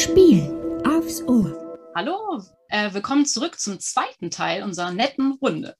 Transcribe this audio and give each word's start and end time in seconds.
Spiel 0.00 0.50
aufs 0.88 1.20
Ohr. 1.24 1.76
Hallo, 1.94 2.42
äh, 2.70 2.94
willkommen 2.94 3.26
zurück 3.26 3.60
zum 3.60 3.78
zweiten 3.80 4.30
Teil 4.30 4.62
unserer 4.62 4.92
netten 4.92 5.32
Runde. 5.42 5.76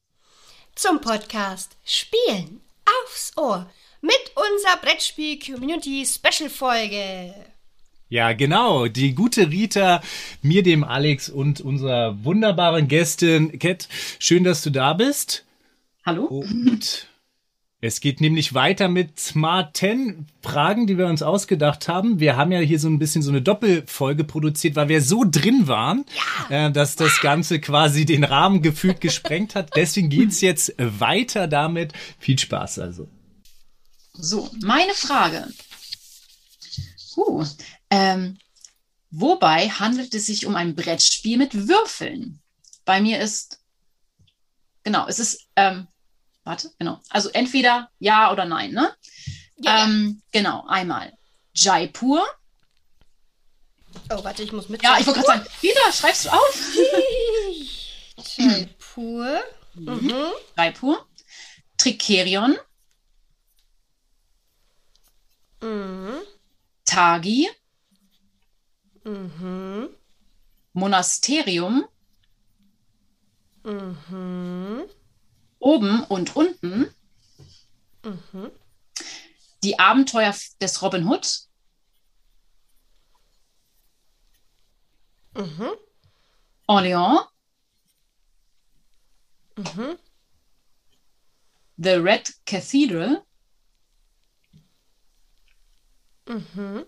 Zum 0.74 1.00
Podcast 1.00 1.78
Spielen 1.86 2.60
aufs 2.84 3.32
Ohr 3.38 3.70
mit 4.02 4.20
unserer 4.34 4.76
Brettspiel-Community-Special-Folge. 4.82 7.34
Ja, 8.10 8.34
genau. 8.34 8.88
Die 8.88 9.14
gute 9.14 9.50
Rita, 9.50 10.02
mir, 10.42 10.62
dem 10.62 10.84
Alex 10.84 11.30
und 11.30 11.62
unserer 11.62 12.22
wunderbaren 12.22 12.88
Gästin 12.88 13.58
Kat. 13.58 13.88
Schön, 14.18 14.44
dass 14.44 14.60
du 14.60 14.68
da 14.68 14.92
bist. 14.92 15.46
Hallo? 16.04 16.26
Und 16.26 17.08
es 17.82 18.00
geht 18.00 18.20
nämlich 18.20 18.52
weiter 18.52 18.88
mit 18.88 19.18
Smart 19.18 19.74
10 19.74 20.26
Fragen, 20.42 20.86
die 20.86 20.98
wir 20.98 21.06
uns 21.06 21.22
ausgedacht 21.22 21.88
haben. 21.88 22.20
Wir 22.20 22.36
haben 22.36 22.52
ja 22.52 22.60
hier 22.60 22.78
so 22.78 22.88
ein 22.88 22.98
bisschen 22.98 23.22
so 23.22 23.30
eine 23.30 23.40
Doppelfolge 23.40 24.24
produziert, 24.24 24.76
weil 24.76 24.88
wir 24.88 25.00
so 25.00 25.24
drin 25.26 25.66
waren, 25.66 26.04
ja. 26.50 26.66
äh, 26.66 26.72
dass 26.72 26.96
das 26.96 27.20
Ganze 27.22 27.58
quasi 27.58 28.04
den 28.04 28.24
Rahmen 28.24 28.60
gefühlt 28.60 29.00
gesprengt 29.00 29.54
hat. 29.54 29.70
Deswegen 29.76 30.10
geht's 30.10 30.42
jetzt 30.42 30.74
weiter 30.76 31.48
damit. 31.48 31.94
Viel 32.18 32.38
Spaß 32.38 32.80
also. 32.80 33.08
So, 34.12 34.50
meine 34.60 34.92
Frage. 34.92 35.48
Uh, 37.16 37.44
ähm, 37.90 38.38
wobei 39.10 39.68
handelt 39.70 40.14
es 40.14 40.26
sich 40.26 40.44
um 40.44 40.54
ein 40.54 40.74
Brettspiel 40.74 41.38
mit 41.38 41.68
Würfeln? 41.68 42.40
Bei 42.84 43.00
mir 43.00 43.20
ist, 43.20 43.60
genau, 44.84 45.06
es 45.08 45.18
ist 45.18 45.46
ähm, 45.56 45.86
warte, 46.44 46.72
genau. 46.78 47.00
Also 47.10 47.28
entweder 47.30 47.90
ja 47.98 48.32
oder 48.32 48.44
nein, 48.44 48.72
ne? 48.72 48.94
Ja, 49.56 49.84
ähm, 49.84 50.22
ja. 50.32 50.40
Genau, 50.40 50.66
einmal 50.66 51.12
Jaipur. 51.54 52.24
Oh, 54.10 54.24
warte, 54.24 54.42
ich 54.42 54.52
muss 54.52 54.68
mit. 54.68 54.82
Ja, 54.82 54.98
ich 54.98 55.06
wollte 55.06 55.20
gerade 55.20 55.42
sagen, 55.42 55.46
wieder 55.60 55.92
schreibst 55.92 56.26
du 56.26 56.30
auf. 56.30 56.76
Jaipur. 58.36 59.40
Mhm. 59.74 59.94
mhm. 59.94 60.32
Jaipur. 60.56 61.06
Trikerion. 61.76 62.56
Mhm. 65.60 66.20
Tagi. 66.84 67.48
Mhm. 69.04 69.88
Monasterium. 70.72 71.84
Mhm 73.64 74.88
oben 75.60 76.02
und 76.04 76.34
unten. 76.34 76.92
Mhm. 78.04 78.50
Die 79.62 79.78
Abenteuer 79.78 80.34
des 80.60 80.82
Robin 80.82 81.06
Hood. 81.06 81.40
Mhm. 85.34 85.70
Orléans. 86.66 87.28
Mhm. 89.56 89.98
The 91.76 91.90
Red 91.90 92.34
Cathedral. 92.46 93.24
Mhm. 96.26 96.86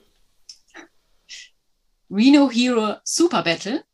Reno 2.10 2.50
Hero 2.50 2.96
Super 3.04 3.42
Battle. 3.42 3.84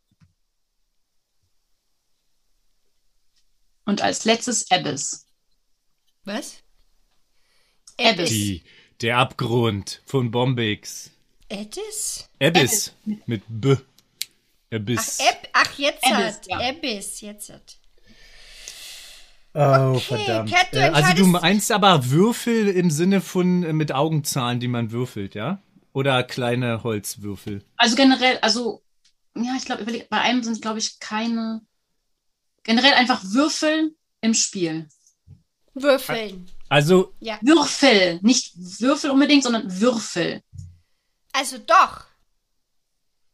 Und 3.88 4.02
als 4.02 4.26
letztes 4.26 4.70
Abyss. 4.70 5.24
Was? 6.24 6.58
Abyss. 7.98 8.28
Die, 8.28 8.62
der 9.00 9.16
Abgrund 9.16 10.02
von 10.04 10.30
Bombix. 10.30 11.10
Abyss? 11.50 12.28
Abyss. 12.38 12.92
Mit 13.24 13.44
B. 13.48 13.76
Abyss. 14.70 15.18
Ach, 15.22 15.28
Ab 15.28 15.48
Ach 15.54 15.78
jetzt 15.78 16.04
Abyss, 16.04 16.36
hat. 16.36 16.46
Ja. 16.48 16.58
Abyss, 16.68 17.20
jetzt 17.22 17.48
hat. 17.48 17.78
Oh, 19.54 19.94
okay, 19.94 20.00
verdammt. 20.00 20.52
Kat, 20.52 20.66
du 20.70 20.76
äh, 20.76 20.90
also 20.90 21.14
du 21.14 21.26
meinst 21.26 21.72
aber 21.72 22.10
Würfel 22.10 22.68
im 22.68 22.90
Sinne 22.90 23.22
von 23.22 23.62
äh, 23.62 23.72
mit 23.72 23.92
Augenzahlen, 23.92 24.60
die 24.60 24.68
man 24.68 24.90
würfelt, 24.90 25.34
ja? 25.34 25.62
Oder 25.94 26.24
kleine 26.24 26.82
Holzwürfel? 26.82 27.64
Also 27.78 27.96
generell, 27.96 28.36
also 28.42 28.82
ja, 29.34 29.54
ich 29.56 29.64
glaube, 29.64 29.86
bei 30.10 30.20
einem 30.20 30.42
sind, 30.42 30.60
glaube 30.60 30.78
ich, 30.78 31.00
keine 31.00 31.62
Generell 32.64 32.94
einfach 32.94 33.22
würfeln 33.24 33.94
im 34.20 34.34
Spiel. 34.34 34.88
Würfeln. 35.74 36.48
Also. 36.68 37.14
Ja. 37.20 37.38
Würfel. 37.40 38.18
Nicht 38.22 38.52
Würfel 38.80 39.10
unbedingt, 39.10 39.44
sondern 39.44 39.80
Würfel. 39.80 40.42
Also 41.32 41.58
doch. 41.58 42.08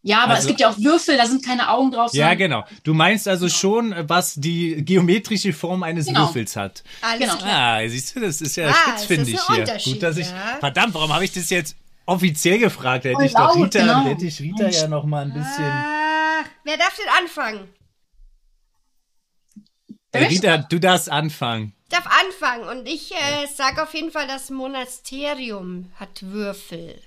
Ja, 0.07 0.23
aber 0.23 0.35
also, 0.35 0.43
es 0.43 0.47
gibt 0.49 0.61
ja 0.61 0.69
auch 0.69 0.77
Würfel, 0.77 1.17
da 1.17 1.25
sind 1.25 1.43
keine 1.43 1.71
Augen 1.71 1.91
drauf. 1.91 2.13
Ja, 2.13 2.35
genau. 2.35 2.65
Du 2.83 2.93
meinst 2.93 3.27
also 3.27 3.47
genau. 3.47 3.57
schon, 3.57 3.95
was 4.07 4.35
die 4.35 4.85
geometrische 4.85 5.55
Form 5.55 5.83
eines 5.83 6.07
genau. 6.07 6.27
Würfels 6.27 6.57
hat. 6.57 6.85
Alles 7.01 7.21
genau. 7.21 7.37
klar. 7.39 7.79
Ah, 7.79 7.89
siehst 7.89 8.15
du, 8.15 8.21
das 8.21 8.43
ist 8.43 8.57
ja 8.57 8.69
ah, 8.69 8.75
spitz, 8.75 9.05
finde 9.07 9.31
ich 9.31 9.41
hier. 9.47 9.65
Gut, 9.83 10.03
dass 10.03 10.19
ich. 10.19 10.27
Ja. 10.27 10.59
Verdammt, 10.61 10.93
warum 10.93 11.11
habe 11.11 11.25
ich 11.25 11.33
das 11.33 11.49
jetzt 11.49 11.75
offiziell 12.05 12.59
gefragt? 12.59 13.07
Hätte 13.07 13.17
oh, 13.19 13.23
ich 13.23 13.33
doch 13.33 13.57
Rita, 13.57 13.81
genau. 13.81 14.05
hätte 14.05 14.27
ich 14.27 14.39
Rita 14.43 14.69
ja 14.69 14.89
noch 14.89 15.05
mal 15.05 15.25
ein 15.25 15.33
bisschen. 15.33 15.65
Ah, 15.65 16.45
wer 16.65 16.77
darf 16.77 16.95
denn 16.97 17.09
anfangen? 17.23 17.67
Rita, 20.15 20.59
du 20.59 20.79
darfst 20.79 21.11
anfangen. 21.11 21.75
Ich 21.85 21.91
darf 21.91 22.07
anfangen 22.07 22.69
und 22.69 22.89
ich 22.89 23.13
äh, 23.13 23.47
sage 23.47 23.83
auf 23.83 23.95
jeden 23.95 24.11
Fall, 24.11 24.27
das 24.27 24.51
Monasterium 24.51 25.93
hat 25.97 26.23
Würfel. 26.23 27.01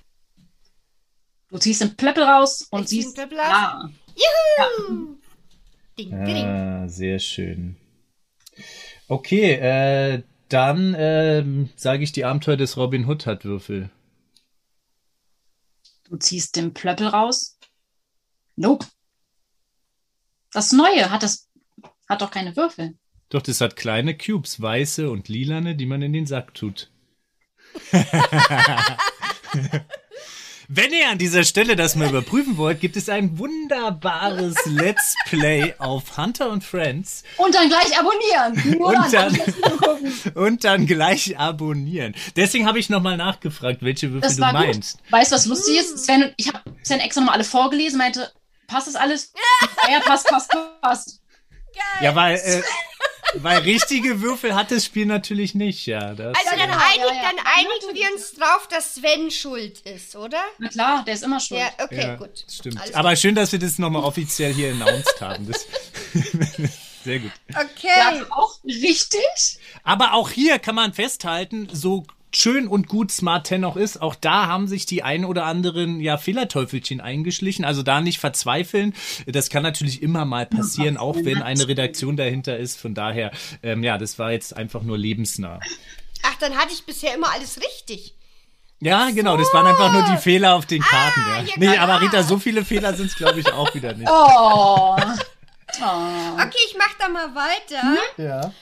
Du 1.50 1.58
ziehst 1.58 1.82
den 1.82 1.96
Plöppel 1.96 2.24
raus 2.24 2.68
und 2.72 2.84
ich 2.84 2.90
siehst. 2.90 3.18
Den 3.18 3.30
Plöppel 3.30 3.38
ja. 3.38 3.90
Juhu! 4.16 5.18
Ja. 5.18 5.28
Ding, 5.98 6.26
ding. 6.26 6.46
Ah, 6.46 6.88
sehr 6.88 7.20
schön. 7.20 7.78
Okay, 9.08 9.54
äh, 9.54 10.24
dann 10.50 10.94
äh, 10.94 11.44
sage 11.76 12.04
ich, 12.04 12.12
die 12.12 12.26
Abenteuer 12.26 12.58
des 12.58 12.78
Robin 12.78 13.08
Hood 13.08 13.26
hat 13.26 13.46
Würfel. 13.46 13.90
Du 16.10 16.18
ziehst 16.18 16.56
den 16.56 16.74
Plöppel 16.74 17.08
raus. 17.08 17.58
Nope. 18.56 18.86
Das 20.52 20.72
Neue 20.72 21.10
hat 21.10 21.24
das 21.24 21.47
hat 22.08 22.22
doch 22.22 22.32
keine 22.32 22.56
Würfel. 22.56 22.96
Doch, 23.30 23.42
das 23.42 23.60
hat 23.62 23.76
kleine 23.76 24.18
Cubes, 24.18 24.62
weiße 24.62 25.10
und 25.10 25.28
lilane, 25.28 25.76
die 25.76 25.86
man 25.86 26.02
in 26.02 26.14
den 26.14 26.26
Sack 26.26 26.54
tut. 26.54 26.90
Wenn 30.70 30.92
ihr 30.92 31.10
an 31.10 31.18
dieser 31.18 31.46
Stelle 31.46 31.78
das 31.78 31.96
mal 31.96 32.10
überprüfen 32.10 32.58
wollt, 32.58 32.82
gibt 32.82 32.98
es 32.98 33.08
ein 33.08 33.40
wunderbares 33.40 34.58
Let's 34.66 35.16
Play 35.26 35.74
auf 35.78 36.18
Hunter 36.18 36.50
und 36.50 36.62
Friends. 36.62 37.24
Und 37.38 37.56
dann 37.56 37.70
gleich 37.70 37.98
abonnieren. 37.98 38.76
und, 38.82 39.14
dann, 39.14 39.40
und 40.36 40.64
dann 40.66 40.86
gleich 40.86 41.40
abonnieren. 41.40 42.16
Deswegen 42.36 42.66
habe 42.66 42.80
ich 42.80 42.90
nochmal 42.90 43.16
nachgefragt, 43.16 43.82
welche 43.82 44.12
Würfel 44.12 44.36
du 44.36 44.42
meinst. 44.42 44.98
Gut. 44.98 45.12
Weißt 45.14 45.32
du, 45.32 45.36
was 45.36 45.46
lustig 45.46 45.80
ist? 45.80 46.04
Sven, 46.04 46.34
ich 46.36 46.50
habe 46.50 46.60
Sven 46.84 47.00
extra 47.00 47.22
nochmal 47.22 47.36
alle 47.36 47.46
vorgelesen, 47.46 47.98
meinte, 47.98 48.30
passt 48.68 48.88
das 48.88 48.96
alles? 48.96 49.32
ja, 49.90 50.02
passt, 50.02 50.28
passt, 50.28 50.52
passt. 50.82 51.22
Geil. 51.74 52.04
Ja, 52.04 52.16
weil, 52.16 52.36
äh, 52.36 52.62
weil 53.36 53.60
richtige 53.60 54.22
Würfel 54.22 54.56
hat 54.56 54.72
das 54.72 54.86
Spiel 54.86 55.06
natürlich 55.06 55.56
nicht, 55.56 55.86
ja. 55.86 56.14
Das, 56.14 56.36
also 56.38 56.58
dann, 56.58 56.70
ja, 56.70 56.78
einig, 56.78 56.98
ja, 57.00 57.14
ja. 57.14 57.22
dann 57.22 57.46
einigen 57.46 57.96
wir 57.96 58.14
uns 58.14 58.34
drauf, 58.34 58.68
dass 58.70 58.96
Sven 58.96 59.32
schuld 59.32 59.80
ist, 59.82 60.16
oder? 60.16 60.42
Na 60.58 60.70
klar, 60.70 61.04
der 61.06 61.14
ist 61.14 61.24
immer 61.24 61.40
schuld. 61.40 61.60
Ja, 61.60 61.84
okay, 61.84 62.16
gut. 62.18 62.46
Stimmt. 62.50 62.82
Alles 62.82 62.96
Aber 62.96 63.16
schön, 63.16 63.36
dass 63.36 63.52
wir 63.52 63.60
das 63.60 63.78
nochmal 63.80 64.04
offiziell 64.04 64.54
hier 64.54 64.72
announced 64.72 65.22
haben. 65.22 65.48
Das, 65.48 65.66
sehr 67.04 67.20
gut. 67.20 67.32
Okay. 67.50 67.88
Ja, 67.96 68.26
auch 68.32 68.60
richtig. 68.66 69.60
Aber 69.84 70.14
auch 70.14 70.30
hier 70.30 70.60
kann 70.60 70.76
man 70.76 70.94
festhalten, 70.94 71.68
so 71.72 72.06
schön 72.34 72.68
und 72.68 72.88
gut 72.88 73.12
Smart 73.12 73.48
10 73.48 73.64
auch 73.66 73.78
ist, 73.78 74.02
auch 74.02 74.16
da 74.16 74.48
haben 74.48 74.68
sich 74.68 74.86
die 74.86 75.04
ein 75.04 75.26
oder 75.26 75.46
anderen 75.46 76.00
ja 76.00 76.18
Fehlerteufelchen 76.18 77.02
eingeschlichen. 77.02 77.66
Also 77.66 77.84
da 77.84 78.02
nicht 78.02 78.20
verzweifeln. 78.20 78.94
Das 79.26 79.50
kann 79.50 79.64
natürlich 79.64 80.02
immer 80.02 80.26
mal 80.26 80.46
passieren, 80.46 80.98
auch 80.98 81.16
wenn 81.16 81.42
eine 81.42 81.68
Redaktion 81.68 82.18
dahinter 82.18 82.58
ist. 82.58 82.80
Von 82.80 82.94
daher, 82.94 83.32
ähm, 83.64 83.84
ja, 83.84 83.98
das 83.98 84.20
war 84.20 84.32
jetzt 84.32 84.56
einfach 84.56 84.84
nur 84.84 84.98
lebensnah. 84.98 85.60
Ach, 86.24 86.36
dann 86.40 86.56
hatte 86.56 86.74
ich 86.74 86.86
bisher 86.86 87.16
immer 87.16 87.32
alles 87.32 87.60
richtig. 87.60 88.14
Ja, 88.80 89.10
genau, 89.10 89.38
das 89.38 89.52
waren 89.54 89.66
einfach 89.66 89.92
nur 89.92 90.04
die 90.04 90.18
Fehler 90.18 90.54
auf 90.54 90.68
den 90.68 90.84
Karten. 90.84 91.22
Ah, 91.22 91.42
ja. 91.42 91.54
Nee, 91.58 91.78
aber 91.78 92.00
Rita, 92.00 92.22
so 92.22 92.38
viele 92.38 92.64
Fehler 92.64 92.94
sind 92.94 93.08
es, 93.08 93.16
glaube 93.16 93.40
ich, 93.40 93.52
auch 93.52 93.74
wieder 93.74 93.94
nicht. 93.94 94.10
Oh. 94.10 94.96
oh. 94.96 94.98
Okay, 95.80 96.58
ich 96.70 96.78
mach 96.78 96.94
da 96.98 97.10
mal 97.10 97.36
weiter. 97.36 97.82
Hm? 97.82 98.26
Ja. 98.26 98.54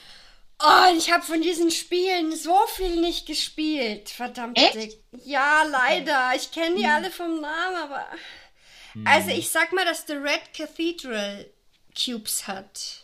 Oh, 0.59 0.97
ich 0.97 1.11
habe 1.11 1.23
von 1.23 1.41
diesen 1.41 1.69
Spielen 1.69 2.35
so 2.35 2.57
viel 2.75 3.01
nicht 3.01 3.25
gespielt. 3.25 4.09
Verdammt. 4.09 4.57
Echt? 4.57 4.97
Ja, 5.25 5.63
leider. 5.63 6.31
Ich 6.35 6.51
kenne 6.51 6.75
die 6.75 6.85
hm. 6.85 6.91
alle 6.91 7.11
vom 7.11 7.41
Namen, 7.41 7.75
aber. 7.75 8.05
Hm. 8.93 9.05
Also, 9.05 9.31
ich 9.31 9.49
sag 9.49 9.73
mal, 9.73 9.85
dass 9.85 10.07
The 10.07 10.13
Red 10.13 10.53
Cathedral 10.53 11.45
Cubes 11.93 12.47
hat. 12.47 13.03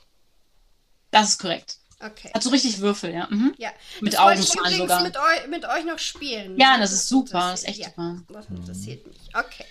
Das 1.12 1.30
ist 1.30 1.40
korrekt. 1.40 1.78
Okay. 2.00 2.32
Hat 2.34 2.42
so 2.42 2.50
richtig 2.50 2.80
Würfel, 2.80 3.14
ja. 3.14 3.28
Mhm. 3.30 3.54
Ja. 3.58 3.72
Mit 4.00 4.18
Augenzahlen 4.18 4.78
sogar. 4.78 5.04
Mit, 5.04 5.18
eu 5.18 5.48
mit 5.50 5.66
euch 5.66 5.86
noch 5.86 6.00
spielen. 6.00 6.58
Ja, 6.58 6.78
das 6.80 6.94
ist 6.94 7.08
super. 7.08 7.52
Das 7.52 7.62
ist 7.62 7.68
echt 7.68 7.80
ja, 7.80 7.90
super. 7.90 8.24
Das 8.30 8.48
interessiert 8.48 9.06
mich. 9.06 9.18
Okay. 9.34 9.66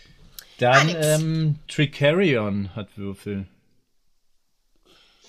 Dann 0.58 0.94
ähm, 0.94 1.56
Tricarion 1.66 2.74
hat 2.76 2.96
Würfel. 2.96 3.48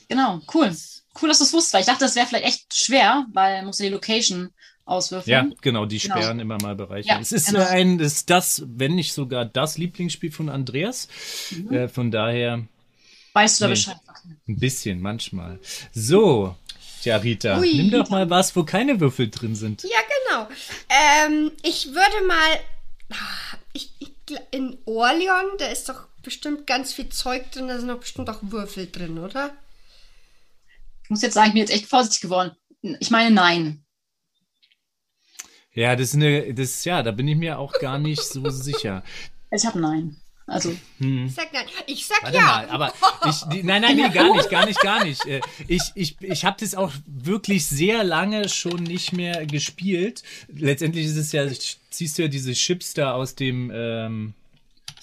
Genau, 0.10 0.42
cool. 0.54 0.76
Cool, 1.20 1.30
dass 1.30 1.40
du 1.40 1.44
es 1.46 1.54
wusstest, 1.54 1.74
weil 1.74 1.82
ich 1.82 1.88
dachte, 1.88 2.06
das 2.06 2.16
wäre 2.16 2.28
vielleicht 2.28 2.46
echt 2.46 2.74
schwer, 2.76 3.26
weil 3.34 3.58
man 3.58 3.66
muss 3.68 3.80
ja 3.80 3.86
die 3.86 3.92
Location 3.92 4.50
auswürfeln. 4.86 5.32
Ja, 5.50 5.56
genau, 5.62 5.86
die 5.86 6.00
Genau. 6.00 6.16
sperren 6.16 6.40
immer 6.40 6.58
mal 6.62 6.76
Bereiche. 6.76 7.10
Ja, 7.10 7.20
es 7.20 7.32
ist 7.32 7.48
genau. 7.48 7.66
ein, 7.66 8.00
es 8.00 8.14
ist 8.14 8.30
das, 8.30 8.64
wenn 8.66 8.96
nicht 8.96 9.14
sogar 9.14 9.46
das 9.46 9.78
Lieblingsspiel 9.78 10.32
von 10.32 10.50
Andreas. 10.50 11.08
Mhm. 11.52 11.74
Äh, 11.74 11.88
von 11.90 12.12
daher 12.12 12.64
Weißt 13.34 13.60
du 13.60 13.64
da 13.64 13.68
Nee. 13.70 13.74
Bescheid? 13.76 13.96
Okay. 14.08 14.36
ein 14.50 14.60
bisschen, 14.60 15.02
manchmal. 15.02 15.60
So, 15.94 16.56
tja, 17.02 17.18
Rita, 17.18 17.60
Ui. 17.60 17.74
nimm 17.74 17.92
doch 17.92 18.10
mal 18.10 18.30
was, 18.30 18.56
wo 18.56 18.64
keine 18.64 19.00
Würfel 19.00 19.30
drin 19.30 19.56
sind. 19.56 19.84
Ja, 19.84 20.00
genau. 20.28 20.48
Ähm, 20.90 21.52
ich 21.64 21.88
würde 21.88 22.28
mal. 22.28 22.60
Ah, 23.12 23.58
Ich, 23.74 23.92
ich, 24.00 24.12
in 24.52 24.78
Orleon, 24.86 25.46
da 25.60 25.66
ist 25.68 25.88
doch 25.90 26.08
bestimmt 26.24 26.68
ganz 26.68 26.94
viel 26.94 27.10
Zeug 27.10 27.52
drin, 27.52 27.68
da 27.70 27.78
sind 27.80 27.88
doch 27.90 28.00
bestimmt 28.00 28.30
auch 28.30 28.40
Würfel 28.42 28.90
drin, 28.92 29.18
oder? 29.20 29.52
Ich 31.12 31.14
muss 31.14 31.24
jetzt 31.24 31.34
sagen, 31.34 31.48
ich 31.48 31.54
bin 31.56 31.60
jetzt 31.60 31.74
echt 31.74 31.88
vorsichtig 31.88 32.22
geworden. 32.22 32.52
Ich 33.02 33.12
meine, 33.12 33.36
nein. 33.36 33.84
Ja, 35.74 35.94
das 35.98 36.08
ist 36.08 36.16
eine, 36.16 36.54
das, 36.54 36.86
ja, 36.86 37.04
da 37.04 37.12
bin 37.12 37.28
ich 37.28 37.36
mir 37.36 37.60
auch 37.60 37.74
gar 37.80 38.00
nicht 38.00 38.22
so 38.22 38.50
sicher. 38.50 39.04
Ich 39.52 39.66
habe 39.66 39.78
nein. 39.82 40.16
Also, 40.48 40.72
Ich 40.72 41.34
sag 41.36 41.52
nein. 41.52 41.66
Ich 41.86 42.08
sag 42.08 42.24
Warte 42.24 42.38
ja. 42.38 42.44
mal, 42.44 42.70
aber 42.70 42.94
ich, 43.26 43.42
die, 43.52 43.62
nein, 43.62 43.82
nein, 43.82 43.98
nee, 43.98 44.08
gar 44.08 44.34
nicht, 44.34 44.50
gar 44.50 44.66
nicht, 44.66 44.80
gar 44.80 45.04
nicht. 45.04 45.26
Äh, 45.26 45.42
Ich, 45.68 45.82
ich, 45.96 46.16
ich 46.22 46.46
habe 46.46 46.56
das 46.62 46.76
auch 46.76 46.94
wirklich 47.06 47.66
sehr 47.66 48.06
lange 48.06 48.48
schon 48.48 48.82
nicht 48.82 49.12
mehr 49.12 49.46
gespielt. 49.46 50.24
Letztendlich 50.48 51.08
ist 51.08 51.18
es 51.18 51.34
ja, 51.34 51.46
siehst 51.90 52.18
du 52.18 52.22
ja 52.22 52.28
diese 52.30 52.54
Chips 52.54 52.94
da 52.94 53.12
aus 53.16 53.36
dem, 53.36 53.70
ähm, 53.76 54.34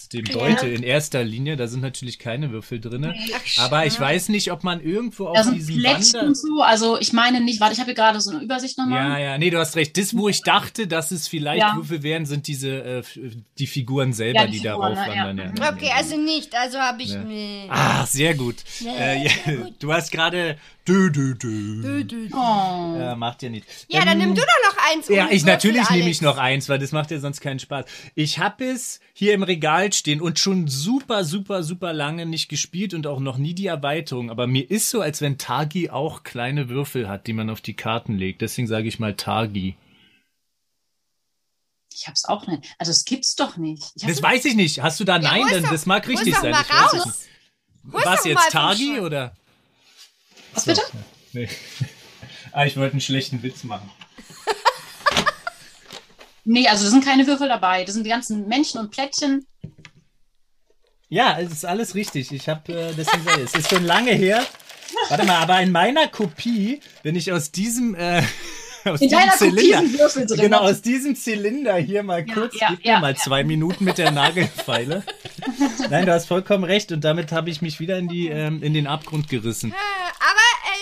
aus 0.09 0.25
dem 0.25 0.25
Beute 0.39 0.67
in 0.69 0.83
erster 0.83 1.23
Linie. 1.25 1.57
Da 1.57 1.67
sind 1.67 1.81
natürlich 1.81 2.19
keine 2.19 2.51
Würfel 2.51 2.81
drin. 2.81 3.13
Ach, 3.13 3.63
Aber 3.65 3.87
ich 3.87 3.99
weiß 3.99 4.29
nicht, 4.31 4.51
ob 4.53 4.65
man 4.65 4.81
irgendwo 4.81 5.27
auf 5.27 5.39
sind 5.43 5.55
diesem 5.57 5.83
Wander... 5.83 6.35
so. 6.35 6.63
Also, 6.63 6.99
ich 6.99 7.13
meine 7.13 7.41
nicht, 7.41 7.61
warte, 7.61 7.75
ich 7.75 7.79
habe 7.81 7.89
hier 7.89 7.95
gerade 7.95 8.21
so 8.21 8.31
eine 8.31 8.43
Übersicht 8.43 8.79
nochmal. 8.79 9.11
Ja, 9.13 9.19
ja, 9.19 9.39
nee, 9.39 9.51
du 9.51 9.59
hast 9.59 9.77
recht. 9.77 9.97
Das, 9.97 10.17
wo 10.17 10.29
ich 10.29 10.43
dachte, 10.43 10.87
dass 10.87 11.11
es 11.11 11.29
vielleicht 11.29 11.61
Ja. 11.61 11.77
Würfel 11.77 12.03
wären, 12.03 12.27
sind 12.27 12.47
diese, 12.47 12.71
äh, 12.71 13.03
die 13.59 13.67
Figuren 13.67 14.13
selber, 14.13 14.41
Ja, 14.41 14.47
die 14.47 14.53
die, 14.53 14.59
Figuren, 14.61 14.95
darauf 14.95 15.09
ne, 15.09 15.17
ja. 15.17 15.25
wandern. 15.27 15.55
Ja. 15.59 15.73
Okay, 15.73 15.91
also 15.95 16.17
nicht. 16.17 16.55
Also 16.57 16.79
habe 16.79 17.03
ich. 17.03 17.15
Nee. 17.15 17.67
Ah, 17.69 18.07
sehr 18.07 18.35
gut. 18.35 18.57
Äh, 18.85 19.25
ja, 19.25 19.31
du 19.79 19.93
hast 19.93 20.11
gerade. 20.11 20.57
Dü, 20.89 21.11
dü, 21.13 21.35
dü. 21.37 22.29
Oh. 22.33 22.97
Ja, 22.99 23.15
macht 23.15 23.43
ja 23.43 23.51
nichts. 23.51 23.85
Ja, 23.89 24.07
dann 24.07 24.17
nimm 24.17 24.35
du 24.35 24.41
doch 24.41 24.73
noch 24.73 24.79
eins. 24.91 25.09
Ja, 25.09 25.29
ich 25.31 25.45
natürlich 25.45 25.91
nehme 25.91 26.09
ich 26.09 26.23
noch 26.23 26.39
eins, 26.39 26.71
weil 26.71 26.79
das 26.79 26.93
macht 26.93 27.11
ja 27.11 27.19
sonst 27.19 27.41
keinen 27.43 27.59
Spaß. 27.59 27.85
Ich 28.15 28.39
habe 28.39 28.65
es 28.65 29.01
hier 29.13 29.35
im 29.35 29.43
Regal 29.43 29.93
stehen 29.93 30.23
und 30.23 30.39
schon 30.39 30.67
super, 30.67 31.25
super, 31.25 31.63
super 31.63 31.93
lange 31.93 32.25
nicht 32.25 32.49
gespielt 32.49 32.95
und 32.95 33.07
auch 33.07 33.21
noch 33.21 33.37
nie 33.37 33.53
die 33.55 33.67
Erweiterung. 33.67 34.31
Aber 34.31 34.47
mir 34.47 34.71
ist 34.71 34.89
so, 34.89 35.03
als 35.03 35.21
wenn 35.21 35.37
Tagi 35.37 35.91
auch 35.91 36.23
kleine 36.23 36.71
Würfel 36.71 37.07
hat, 37.07 37.27
die 37.27 37.35
man 37.35 37.51
auf 37.51 37.61
die 37.61 37.75
Karten 37.75 38.17
legt. 38.17 38.41
Deswegen 38.41 38.67
sage 38.67 38.89
ich 38.89 38.99
mal 38.99 39.15
Tagi. 39.15 39.77
Ich 41.95 42.07
hab's 42.07 42.25
auch 42.25 42.47
nicht. 42.47 42.65
Also, 42.79 42.93
es 42.93 43.05
gibt's 43.05 43.35
doch 43.35 43.57
nicht. 43.57 43.93
Das 44.03 44.23
weiß 44.23 44.45
ich 44.47 44.55
nicht. 44.55 44.81
Hast 44.83 45.01
du 45.01 45.05
da 45.05 45.19
Nein? 45.19 45.43
hol's 45.43 45.53
Dann 45.53 45.63
doch- 45.65 45.71
das 45.73 45.85
mag 45.85 46.07
richtig 46.09 46.35
sein. 46.35 46.51
mal 46.53 46.63
raus. 46.63 46.93
nicht. 46.95 48.05
Was 48.05 48.25
jetzt 48.25 48.51
Tagi 48.51 49.01
oder? 49.01 49.35
Was 50.59 50.65
bitte? 50.65 50.83
Nee. 51.33 51.49
ah, 52.53 52.65
ich 52.65 52.77
wollte 52.77 52.93
einen 52.93 53.01
schlechten 53.01 53.43
Witz 53.43 53.63
machen. 53.65 53.91
Nee, 56.51 56.67
also, 56.67 56.85
da 56.85 56.91
sind 56.91 57.05
keine 57.05 57.27
Würfel 57.27 57.47
dabei. 57.47 57.85
Das 57.85 57.93
sind 57.93 58.05
die 58.05 58.11
ganzen 58.11 58.49
Männchen 58.49 58.81
und 58.81 58.91
Plättchen. 58.91 59.47
Ja, 61.11 61.39
es 61.39 61.53
ist 61.53 61.67
alles 61.67 61.95
richtig. 61.95 62.33
Ich 62.33 62.49
habe, 62.49 62.73
äh, 62.73 62.91
ich, 62.93 63.45
es 63.45 63.55
ist 63.55 63.69
schon 63.69 63.85
lange 63.85 64.13
her. 64.13 64.43
Warte 65.11 65.27
mal, 65.27 65.37
aber 65.37 65.61
in 65.61 65.71
meiner 65.71 66.09
Kopie, 66.09 66.81
wenn 67.03 67.17
ich 67.17 67.33
aus 67.33 67.51
diesem, 67.53 67.95
äh, 67.95 68.23
aus 68.87 69.03
In 69.03 69.11
diesem 69.11 69.19
deiner 69.19 69.33
Kopie 69.33 69.51
Zylinder, 69.51 69.79
sind 69.79 69.99
Würfel 69.99 70.27
drin. 70.27 70.41
genau 70.41 70.61
aus 70.61 70.81
diesem 70.81 71.17
Zylinder 71.17 71.77
hier 71.77 72.03
mal 72.03 72.27
Ja, 72.27 72.33
kurz, 72.35 72.59
ja, 72.59 72.69
gib 72.71 72.79
mir 72.83 72.93
ja, 72.93 73.01
mal 73.01 73.13
ja. 73.13 73.19
zwei 73.19 73.45
Minuten 73.45 73.85
mit 73.85 73.99
der 73.99 74.11
Nagelfeile. 74.11 75.03
Nein, 75.91 76.07
du 76.07 76.15
hast 76.15 76.29
vollkommen 76.29 76.65
recht 76.65 76.93
und 76.93 77.05
damit 77.05 77.31
habe 77.31 77.51
ich 77.51 77.61
mich 77.61 77.79
wieder 77.79 77.99
in 77.99 78.09
die, 78.09 78.29
ähm, 78.29 78.63
in 78.63 78.73
den 78.73 78.87
Abgrund 78.87 79.29
gerissen. 79.29 79.75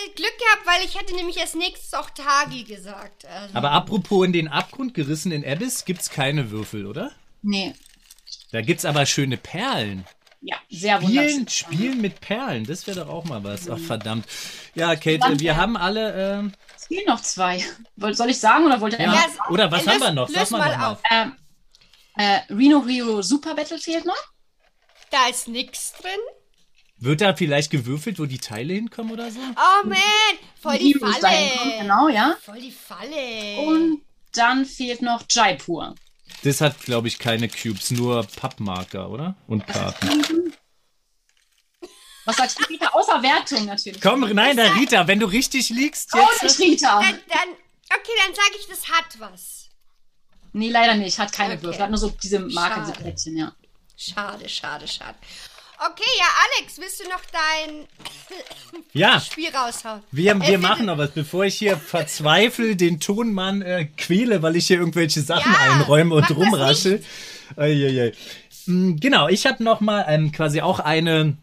Äh, 0.05 0.09
äh, 0.09 0.13
Glück 0.15 0.37
gehabt, 0.37 0.65
weil 0.65 0.85
ich 0.85 0.99
hätte 0.99 1.15
nämlich 1.15 1.39
als 1.39 1.53
nächstes 1.53 1.93
auch 1.93 2.09
Tagi 2.09 2.63
gesagt. 2.63 3.25
Also, 3.25 3.55
Aber 3.55 3.71
apropos 3.71 4.25
in 4.25 4.33
den 4.33 4.47
Abgrund 4.47 4.93
gerissen 4.93 5.31
in 5.31 5.45
Abyss 5.45 5.85
gibt's 5.85 6.09
keine 6.09 6.51
Würfel, 6.51 6.85
oder? 6.85 7.11
Nee. 7.41 7.73
Da 8.51 8.61
gibt's 8.61 8.85
aber 8.85 9.05
schöne 9.05 9.37
Perlen. 9.37 10.05
Ja, 10.41 10.55
sehr 10.69 11.01
Spielen, 11.01 11.13
wunderschön. 11.37 11.47
spielen 11.49 12.01
mit 12.01 12.21
Perlen, 12.21 12.63
das 12.65 12.85
wäre 12.87 12.99
doch 13.01 13.09
auch 13.09 13.25
mal 13.25 13.43
was. 13.43 13.69
Ach 13.69 13.79
verdammt. 13.79 14.25
Ja, 14.75 14.95
Kate, 14.95 15.25
äh, 15.33 15.39
wir 15.39 15.57
haben 15.57 15.75
alle. 15.75 16.37
ähm, 16.39 16.53
Es 16.75 16.85
fehlen 16.87 17.05
noch 17.07 17.21
zwei. 17.21 17.63
Soll 17.97 18.29
ich 18.29 18.39
sagen 18.39 18.65
oder 18.65 18.79
wollt 18.79 18.93
ihr 18.93 18.99
Ja. 19.01 19.13
Ja, 19.13 19.25
Oder 19.49 19.71
was 19.71 19.83
lös- 19.83 19.93
haben 19.93 19.99
wir 20.01 20.11
noch? 20.11 20.29
lös 20.29 20.49
mal 20.51 20.77
mal 20.77 20.91
auf. 20.91 20.99
Ähm, 21.11 21.35
äh, 22.17 22.39
Reno 22.53 22.85
Hero 22.87 23.21
Super 23.23 23.55
Battle 23.55 23.79
fehlt 23.79 24.05
noch. 24.05 24.15
Da 25.09 25.27
ist 25.27 25.47
nix 25.47 25.93
drin. 25.93 26.19
Wird 26.99 27.21
da 27.21 27.35
vielleicht 27.35 27.69
gewürfelt, 27.69 28.17
wo 28.19 28.25
die 28.25 28.39
Teile 28.39 28.73
hinkommen 28.73 29.11
oder 29.11 29.29
so? 29.31 29.39
Oh 29.39 29.87
man, 29.87 29.97
voll 30.59 30.77
die 30.79 30.93
kommen, 30.93 31.13
Falle. 31.13 31.49
Genau, 31.79 32.07
ja. 32.09 32.35
Voll 32.43 32.59
die 32.59 32.71
Falle. 32.71 33.57
Und 33.67 34.01
dann 34.33 34.65
fehlt 34.65 35.01
noch 35.03 35.23
Jaipur. 35.29 35.93
Das 36.43 36.59
hat, 36.61 36.79
glaube 36.81 37.07
ich, 37.07 37.19
keine 37.19 37.49
Cubes, 37.49 37.91
nur 37.91 38.23
Pappmarker, 38.25 39.09
oder? 39.09 39.35
Und 39.47 39.65
Karten. 39.67 40.53
Was 42.25 42.35
sagst 42.35 42.59
du, 42.59 42.63
Rita? 42.65 42.87
Außer 42.89 43.21
Wertung 43.23 43.65
natürlich. 43.65 44.01
Komm, 44.01 44.21
nein, 44.33 44.57
da 44.57 44.63
Rita, 44.73 45.07
wenn 45.07 45.19
du 45.19 45.27
richtig 45.27 45.69
liegst 45.69 46.09
Oh, 46.13 46.17
jetzt. 46.41 46.59
nicht 46.59 46.81
Rita. 46.81 46.99
dann, 46.99 47.11
dann, 47.29 47.49
okay, 47.95 48.11
dann 48.25 48.35
sage 48.35 48.55
ich, 48.59 48.67
das 48.67 48.89
hat 48.89 49.05
was. 49.19 49.69
Nee, 50.51 50.69
leider 50.69 50.95
nicht. 50.95 51.19
Hat 51.19 51.31
keine 51.31 51.53
Okay. 51.53 51.63
Würfel. 51.63 51.81
Hat 51.83 51.89
nur 51.89 51.99
so 51.99 52.09
diese 52.21 52.39
Marke, 52.39 52.81
diese. 52.81 52.93
Plättchen, 52.93 53.37
ja. 53.37 53.53
Schade, 53.95 54.49
schade, 54.49 54.87
schade. 54.87 55.15
Okay, 55.79 56.09
ja, 56.17 56.25
Alex, 56.59 56.79
willst 56.79 56.99
du 56.99 57.09
noch 57.09 57.21
dein 57.31 57.85
Ja, 58.93 59.19
Spiel 59.19 59.49
raushauen? 59.49 60.01
wir, 60.11 60.31
Äh, 60.31 60.47
wir 60.47 60.57
machen 60.59 60.87
noch 60.87 60.97
was, 60.97 61.11
bevor 61.11 61.45
ich 61.45 61.55
hier 61.55 61.77
verzweifelt 61.77 62.81
den 62.81 62.99
Tonmann 62.99 63.61
äh, 63.61 63.85
quäle, 63.85 64.41
weil 64.41 64.55
ich 64.55 64.67
hier 64.67 64.79
irgendwelche 64.79 65.21
Sachen 65.21 65.51
Ja, 65.51 65.59
einräume 65.73 66.15
und. 66.15 66.25
Eieiei. 67.55 68.11
Mm, 68.65 68.95
Genau, 68.95 69.27
ich 69.27 69.45
habe 69.45 69.63
noch 69.63 69.79
mal 69.79 70.05
ähm, 70.07 70.31
quasi 70.31 70.61
auch 70.61 70.79
eine 70.79 71.37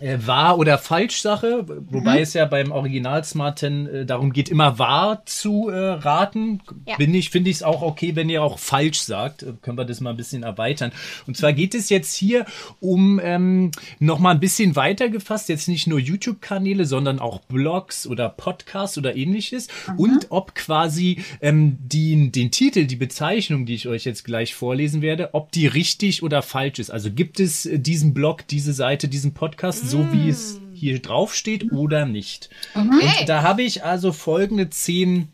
äh, 0.00 0.18
wahr 0.24 0.58
oder 0.58 0.78
falsch 0.78 1.20
Sache, 1.20 1.66
wobei 1.68 2.16
Mhm. 2.16 2.22
es 2.22 2.32
ja 2.32 2.46
beim 2.46 2.72
Original 2.72 3.22
Smarten 3.24 3.86
äh, 3.86 4.06
darum 4.06 4.32
geht, 4.32 4.48
immer 4.48 4.78
wahr 4.78 5.22
zu 5.26 5.68
äh, 5.68 5.76
raten. 5.76 6.60
Ja. 6.88 6.96
Bin 6.96 7.14
ich, 7.14 7.28
finde 7.28 7.50
ich 7.50 7.56
es 7.56 7.62
auch 7.62 7.82
okay, 7.82 8.16
wenn 8.16 8.30
ihr 8.30 8.42
auch 8.42 8.58
falsch 8.58 9.00
sagt. 9.00 9.42
Äh, 9.42 9.52
können 9.60 9.76
wir 9.76 9.84
das 9.84 10.00
mal 10.00 10.10
ein 10.10 10.16
bisschen 10.16 10.44
erweitern. 10.44 10.92
Und 11.26 11.36
zwar 11.36 11.52
geht 11.52 11.74
es 11.74 11.90
jetzt 11.90 12.14
hier 12.14 12.46
um 12.80 13.20
ähm, 13.22 13.70
noch 13.98 14.18
mal 14.18 14.30
ein 14.30 14.40
bisschen 14.40 14.76
weiter 14.76 15.10
gefasst, 15.10 15.50
jetzt 15.50 15.68
nicht 15.68 15.86
nur 15.86 15.98
YouTube-Kanäle, 15.98 16.86
sondern 16.86 17.18
auch 17.18 17.40
Blogs 17.40 18.06
oder 18.06 18.30
Podcasts 18.30 18.96
oder 18.96 19.14
ähnliches. 19.14 19.68
Und 19.98 20.28
ob 20.30 20.54
quasi 20.54 21.22
ähm, 21.42 21.76
die, 21.82 22.30
den 22.32 22.50
Titel, 22.50 22.86
die 22.86 22.96
Bezeichnung, 22.96 23.66
die 23.66 23.74
ich 23.74 23.88
euch 23.88 24.04
jetzt 24.04 24.24
gleich 24.24 24.54
vorlesen 24.54 25.02
werde, 25.02 25.34
ob 25.34 25.52
die 25.52 25.66
richtig 25.66 26.22
oder 26.22 26.40
falsch 26.40 26.78
ist. 26.78 26.90
Also 26.90 27.10
gibt 27.12 27.40
es 27.40 27.66
äh, 27.66 27.78
diesen 27.78 28.14
Blog, 28.14 28.46
diese 28.48 28.72
Seite, 28.72 29.08
diesen 29.08 29.34
Podcast, 29.34 29.81
so 29.82 30.12
wie 30.12 30.28
es 30.28 30.58
hier 30.74 31.00
drauf 31.00 31.34
steht 31.34 31.72
oder 31.72 32.04
nicht. 32.06 32.50
Und 32.74 33.02
da 33.26 33.42
habe 33.42 33.62
ich 33.62 33.84
also 33.84 34.12
folgende 34.12 34.70
zehn 34.70 35.28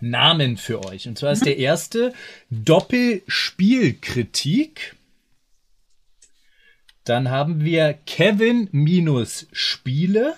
Namen 0.00 0.56
für 0.56 0.84
euch. 0.84 1.06
Und 1.08 1.18
zwar 1.18 1.32
ist 1.32 1.46
der 1.46 1.56
erste 1.58 2.14
Doppelspielkritik. 2.50 4.94
Dann 7.04 7.30
haben 7.30 7.64
wir 7.64 7.94
Kevin 8.06 8.68
minus 8.72 9.46
Spiele. 9.52 10.36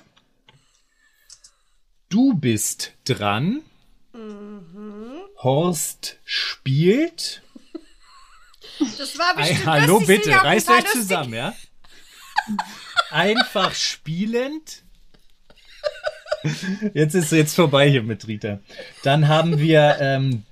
Du 2.09 2.35
bist 2.35 2.93
dran. 3.05 3.63
Horst 5.43 6.17
spielt. 6.25 7.43
Das 8.79 9.19
war 9.19 9.37
Ei, 9.37 9.41
bestimmt 9.41 9.67
hallo 9.67 9.99
lustig, 9.99 10.23
bitte, 10.25 10.31
reißt 10.31 10.71
euch 10.71 10.87
zusammen, 10.87 11.35
ja? 11.35 11.55
Einfach 13.11 13.75
spielend. 13.75 14.83
Jetzt 16.95 17.15
ist 17.15 17.33
jetzt 17.33 17.55
vorbei 17.55 17.89
hier 17.89 18.03
mit 18.03 18.27
Rita. 18.27 18.61
Dann 19.03 19.29
haben 19.29 19.59
wir 19.59 19.97
ähm, 20.01 20.45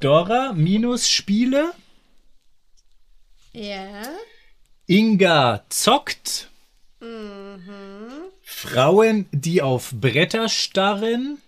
Dora 0.00 0.52
minus 0.52 1.08
Spiele. 1.08 1.72
Ja. 3.52 4.02
Inga 4.86 5.64
zockt. 5.68 6.48
Mhm. 7.00 8.10
Frauen, 8.42 9.26
die 9.32 9.62
auf 9.62 9.92
Bretter 9.92 10.48
starren. 10.48 11.38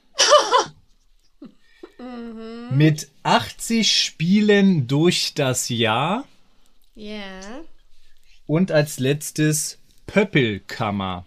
Mhm. 1.99 2.77
Mit 2.77 3.09
80 3.23 3.91
Spielen 3.91 4.87
durch 4.87 5.35
das 5.35 5.69
Jahr. 5.69 6.25
Ja. 6.95 7.41
Und 8.47 8.71
als 8.71 8.99
letztes 8.99 9.79
Pöppelkammer. 10.07 11.25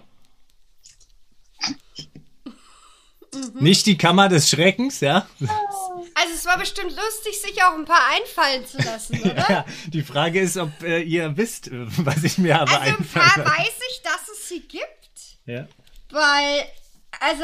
Nicht 3.59 3.86
die 3.86 3.98
Kammer 3.98 4.27
des 4.27 4.50
Schreckens, 4.50 5.01
ja? 5.01 5.27
Also 5.39 6.33
es 6.33 6.45
war 6.45 6.57
bestimmt 6.57 6.91
lustig, 6.95 7.39
sich 7.39 7.62
auch 7.63 7.75
ein 7.75 7.86
paar 7.86 8.01
einfallen 8.12 8.65
zu 8.65 8.77
lassen, 8.79 9.21
oder? 9.21 9.50
ja 9.50 9.65
die 9.88 10.01
Frage 10.01 10.39
ist, 10.41 10.57
ob 10.57 10.71
äh, 10.83 11.01
ihr 11.01 11.38
wisst, 11.38 11.69
was 11.71 12.24
ich 12.24 12.38
mir 12.39 12.55
habe 12.59 12.71
Also 12.71 12.81
ein 12.83 12.95
einfallen 12.98 13.29
paar 13.29 13.38
lassen. 13.45 13.57
weiß 13.59 13.79
ich, 13.91 14.01
dass 14.01 14.29
es 14.33 14.50
sie 14.50 14.62
gibt, 14.62 15.38
Ja. 15.45 15.67
weil, 16.09 16.65
also 17.19 17.43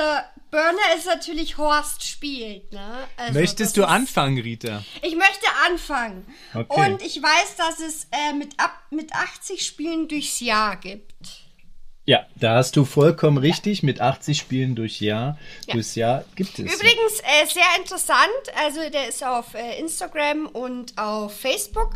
Burner 0.51 0.95
ist 0.95 1.05
natürlich 1.05 1.57
Horst 1.57 2.03
spielt, 2.07 2.71
ne? 2.71 3.07
Also, 3.17 3.39
Möchtest 3.39 3.77
du 3.77 3.81
ist- 3.81 3.87
anfangen, 3.87 4.37
Rita? 4.39 4.83
Ich 5.01 5.15
möchte 5.15 5.47
anfangen. 5.67 6.25
Okay. 6.53 6.91
Und 6.91 7.01
ich 7.01 7.21
weiß, 7.21 7.55
dass 7.57 7.79
es 7.79 8.07
äh, 8.11 8.33
mit, 8.33 8.59
ab, 8.59 8.71
mit 8.89 9.13
80 9.13 9.65
Spielen 9.65 10.07
durchs 10.07 10.39
Jahr 10.39 10.77
gibt. 10.77 11.13
Ja, 12.07 12.27
da 12.35 12.57
hast 12.57 12.75
du 12.75 12.85
vollkommen 12.85 13.37
richtig. 13.39 13.81
Mit 13.81 13.99
80 13.99 14.37
Spielen 14.37 14.75
durch 14.75 15.01
Jahr, 15.01 15.39
durchs 15.67 15.95
Jahr 15.95 16.23
gibt 16.35 16.59
es. 16.59 16.59
Übrigens, 16.59 17.19
äh, 17.23 17.47
sehr 17.51 17.63
interessant, 17.79 18.29
also 18.63 18.87
der 18.91 19.09
ist 19.09 19.23
auf 19.23 19.55
äh, 19.55 19.79
Instagram 19.79 20.45
und 20.45 20.95
auf 20.99 21.35
Facebook. 21.37 21.95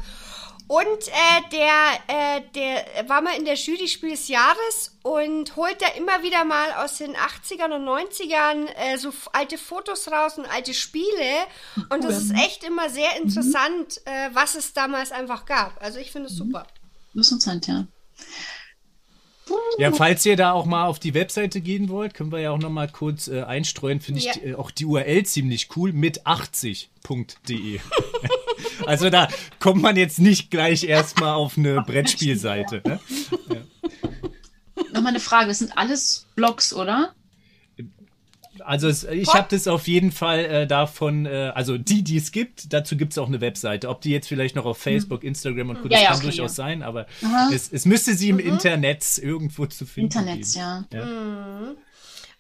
Und 0.70 1.08
äh, 1.08 1.50
der, 1.52 1.98
äh, 2.08 2.42
der 2.54 3.10
war 3.10 3.22
mal 3.22 3.36
in 3.36 3.44
der 3.44 3.56
Jury 3.56 3.88
Spiel 3.88 4.12
des 4.12 4.28
Jahres 4.28 4.96
und 5.02 5.56
holt 5.56 5.82
da 5.82 5.88
immer 5.98 6.22
wieder 6.22 6.46
mal 6.46 6.74
aus 6.74 7.00
den 7.00 7.16
80ern 7.16 7.74
und 7.74 7.86
90ern 7.86 8.68
äh, 8.76 8.98
so 9.00 9.12
alte 9.34 9.58
Fotos 9.58 10.12
raus 10.12 10.38
und 10.38 10.46
alte 10.46 10.76
Spiele. 10.76 11.08
Und 11.90 12.04
das 12.04 12.22
ist 12.22 12.32
echt 12.36 12.64
immer 12.64 12.88
sehr 12.92 13.18
interessant, 13.18 14.00
äh, 14.06 14.30
was 14.34 14.54
es 14.54 14.74
damals 14.74 15.12
einfach 15.12 15.46
gab. 15.46 15.82
Also 15.82 15.98
ich 15.98 16.12
finde 16.12 16.28
es 16.28 16.36
super. 16.36 16.68
Interessant, 17.16 17.66
ja. 17.66 17.88
Ja, 19.80 19.92
falls 19.92 20.24
ihr 20.28 20.36
da 20.36 20.52
auch 20.52 20.66
mal 20.66 20.86
auf 20.86 21.00
die 21.00 21.16
Webseite 21.16 21.62
gehen 21.62 21.90
wollt, 21.90 22.14
können 22.14 22.32
wir 22.32 22.40
ja 22.42 22.52
auch 22.52 22.60
noch 22.60 22.70
mal 22.70 22.88
kurz 22.88 23.28
äh, 23.28 23.42
einstreuen. 23.42 24.02
Finde 24.02 24.20
ich 24.20 24.26
Ja. 24.28 24.34
die, 24.34 24.40
äh, 24.42 24.54
auch 24.56 24.70
die 24.70 24.86
URL 24.86 25.26
ziemlich 25.26 25.76
cool 25.76 25.94
mit 25.94 26.28
80.de. 26.28 27.80
also 28.86 29.10
da 29.10 29.28
kommt 29.60 29.82
man 29.82 29.96
jetzt 29.96 30.20
nicht 30.20 30.52
gleich 30.52 30.84
erstmal 30.84 31.34
auf 31.34 31.58
eine 31.58 31.82
Brettspielseite. 31.82 32.82
Ne? 32.86 33.00
Nochmal 34.94 35.10
eine 35.10 35.20
Frage, 35.20 35.48
das 35.48 35.60
sind 35.60 35.78
alles 35.78 36.28
Blogs, 36.36 36.74
oder? 36.74 37.14
Also 38.66 38.88
es, 38.88 39.04
ich 39.06 39.34
habe 39.34 39.48
das 39.50 39.68
auf 39.68 39.88
jeden 39.88 40.12
Fall 40.12 40.40
äh, 40.40 40.68
davon, 40.68 41.26
äh, 41.26 41.52
also 41.56 41.78
die, 41.78 42.04
die 42.04 42.18
es 42.18 42.32
gibt, 42.32 42.74
dazu 42.74 42.98
gibt 42.98 43.14
es 43.14 43.18
auch 43.18 43.28
eine 43.28 43.42
Webseite. 43.42 43.90
Ob 43.90 44.02
die 44.02 44.12
jetzt 44.12 44.28
vielleicht 44.28 44.56
noch 44.56 44.66
auf 44.66 44.78
Facebook, 44.78 45.24
Instagram 45.24 45.70
und 45.70 45.82
Co. 45.82 45.88
Ja, 45.88 45.90
das 45.90 46.02
ja, 46.02 46.08
kann 46.08 46.18
okay, 46.18 46.26
durchaus 46.26 46.58
ja. 46.58 46.64
sein, 46.64 46.84
aber 46.84 47.06
es, 47.54 47.72
es 47.72 47.86
müsste 47.86 48.16
sie 48.16 48.30
im 48.30 48.40
Internet 48.40 49.18
irgendwo 49.18 49.66
zu 49.66 49.86
finden 49.86 50.18
Internet, 50.18 50.56
ja. 50.56 50.84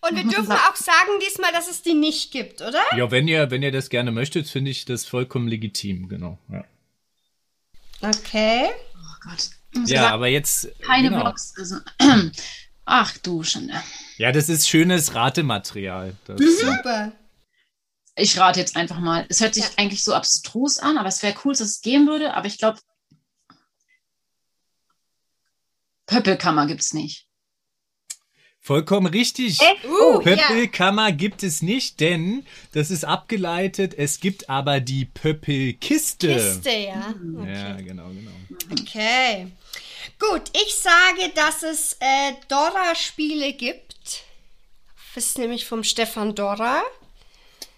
Und 0.01 0.15
wir 0.15 0.23
dürfen 0.23 0.51
auch 0.53 0.75
sagen 0.75 1.09
diesmal, 1.27 1.51
dass 1.51 1.69
es 1.69 1.81
die 1.81 1.93
nicht 1.93 2.31
gibt, 2.31 2.61
oder? 2.61 2.81
Ja, 2.95 3.11
wenn 3.11 3.27
ihr, 3.27 3.51
wenn 3.51 3.61
ihr 3.63 3.71
das 3.71 3.89
gerne 3.89 4.11
möchtet, 4.11 4.47
finde 4.47 4.71
ich 4.71 4.85
das 4.85 5.05
vollkommen 5.05 5.47
legitim, 5.47 6.07
genau. 6.07 6.37
Ja, 6.49 6.63
Okay. 8.01 8.69
Oh 8.95 9.29
Gott. 9.29 9.49
Muss 9.73 9.89
ja 9.89 10.01
sagen, 10.03 10.13
aber 10.13 10.27
jetzt. 10.27 10.69
keine 10.81 11.09
genau. 11.09 11.23
Blogs. 11.23 11.53
Also, 11.57 11.75
ach 12.85 13.17
du 13.17 13.43
Schande. 13.43 13.73
Ja, 14.17 14.31
das 14.31 14.47
ist 14.49 14.69
schönes 14.69 15.13
Ratematerial. 15.15 16.15
Das, 16.25 16.39
Super. 16.39 17.11
Ich 18.15 18.37
rate 18.37 18.59
jetzt 18.61 18.75
einfach 18.77 18.99
mal. 18.99 19.25
Es 19.29 19.41
hört 19.41 19.53
sich 19.53 19.63
Ja. 19.65 19.69
eigentlich 19.77 20.03
so 20.03 20.13
abstrus 20.13 20.79
an, 20.79 20.97
aber 20.97 21.09
es 21.09 21.21
wäre 21.23 21.35
cool, 21.43 21.51
dass 21.53 21.59
es 21.61 21.81
geben 21.81 22.07
würde. 22.07 22.33
Aber 22.33 22.47
ich 22.47 22.57
glaube, 22.57 22.79
Pöppelkammer 26.05 26.65
gibt 26.67 26.81
es 26.81 26.93
nicht. 26.93 27.27
Vollkommen 28.69 29.07
richtig. 29.07 29.57
Uh, 29.83 30.21
ja. 30.21 30.35
Pöppelkammer 30.35 31.11
gibt 31.11 31.41
es 31.41 31.63
nicht, 31.63 31.99
denn 31.99 32.45
das 32.71 32.91
ist 32.91 33.03
abgeleitet. 33.03 33.95
Es 33.97 34.19
gibt 34.19 34.47
aber 34.47 34.79
die 34.79 35.05
Pöppelkiste. 35.05 36.35
Kiste, 36.35 36.69
ja. 36.69 37.15
Ja, 37.47 37.73
genau, 37.77 38.09
genau. 38.09 38.79
Okay. 38.79 39.47
Gut, 40.19 40.43
ich 40.53 40.75
sage, 40.75 41.31
dass 41.33 41.63
es 41.63 41.93
äh, 41.93 42.33
Dora-Spiele 42.47 43.53
gibt. 43.53 43.95
Das 45.15 45.25
ist 45.25 45.39
nämlich 45.39 45.65
vom 45.65 45.83
Stefan 45.83 46.35
Dora. 46.35 46.83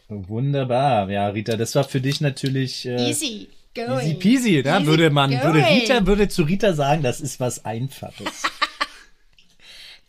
Wunderbar. 0.10 1.10
Ja, 1.10 1.30
Rita, 1.30 1.56
das 1.56 1.74
war 1.74 1.86
für 1.86 2.02
dich 2.02 2.20
natürlich 2.20 2.86
äh, 2.86 2.98
Easy 3.08 3.48
going. 3.74 4.00
easy 4.00 4.16
peasy, 4.16 4.62
ne? 4.62 4.76
Easy 4.76 4.86
Würde 4.88 5.10
man, 5.10 5.32
würde 5.32 5.62
going. 5.62 5.64
Rita, 5.64 6.06
würde 6.06 6.28
zu 6.28 6.44
Rita 6.44 6.74
sagen, 6.74 7.02
das 7.02 7.22
ist 7.22 7.40
was 7.40 7.64
Einfaches. 7.64 8.44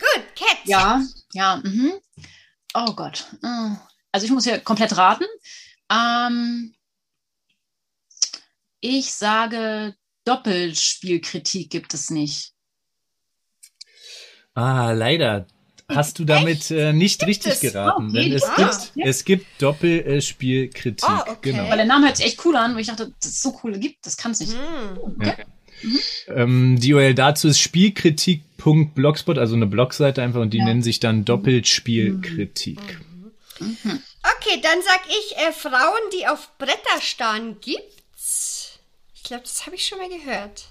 Gut, 0.02 0.24
Cat. 0.36 0.58
Ja, 0.64 1.02
ja. 1.32 1.56
Mhm. 1.62 1.92
Oh 2.74 2.92
Gott. 2.94 3.26
Mm. 3.42 3.76
Also 4.10 4.26
ich 4.26 4.32
muss 4.32 4.44
hier 4.44 4.58
komplett 4.60 4.96
raten. 4.96 5.24
Ähm, 5.90 6.74
ich 8.80 9.14
sage, 9.14 9.94
Doppelspielkritik 10.24 11.70
gibt 11.70 11.94
es 11.94 12.10
nicht. 12.10 12.52
ah, 14.54 14.92
leider. 14.92 15.46
Hast 15.88 16.18
du 16.18 16.24
damit 16.24 16.70
äh, 16.70 16.92
nicht 16.92 17.26
richtig 17.26 17.52
es? 17.54 17.60
geraten, 17.60 18.08
Oh, 18.10 18.12
denn 18.12 18.32
es 18.32 18.44
ah. 18.44 18.54
gibt, 18.56 19.06
es 19.06 19.24
gibt 19.24 19.46
Doppelspielkritik. 19.60 21.08
Ah, 21.08 21.24
okay. 21.28 21.52
Genau. 21.52 21.68
Weil 21.68 21.76
der 21.76 21.86
Name 21.86 22.06
hört 22.06 22.16
sich 22.16 22.26
echt 22.26 22.44
cool 22.44 22.56
an, 22.56 22.74
wo 22.74 22.78
ich 22.78 22.86
dachte, 22.86 23.12
dass 23.20 23.30
es 23.30 23.42
so 23.42 23.58
cool 23.62 23.78
gibt, 23.78 24.06
das 24.06 24.16
kann 24.16 24.32
es 24.32 24.40
nicht. 24.40 24.54
Hm. 24.54 25.36
Ähm, 26.28 26.78
die 26.80 26.94
URL 26.94 27.14
dazu 27.14 27.48
ist 27.48 27.58
spielkritik.blogspot, 27.60 29.38
also 29.38 29.54
eine 29.54 29.66
Blogseite 29.66 30.22
einfach, 30.22 30.40
und 30.40 30.50
die 30.50 30.58
Ja. 30.58 30.64
nennen 30.64 30.82
sich 30.82 31.00
dann 31.00 31.24
Doppelspielkritik. 31.24 32.78
Okay, 33.60 34.60
dann 34.62 34.78
sag 34.82 35.00
ich, 35.08 35.36
äh, 35.36 35.52
Frauen, 35.52 36.00
die 36.18 36.26
auf 36.26 36.50
Bretter 36.58 37.00
starren, 37.00 37.56
gibt's. 37.60 38.78
Ich 39.14 39.22
glaube, 39.24 39.42
das 39.44 39.66
habe 39.66 39.76
ich 39.76 39.86
schon 39.86 39.98
mal 39.98 40.08
gehört. 40.08 40.66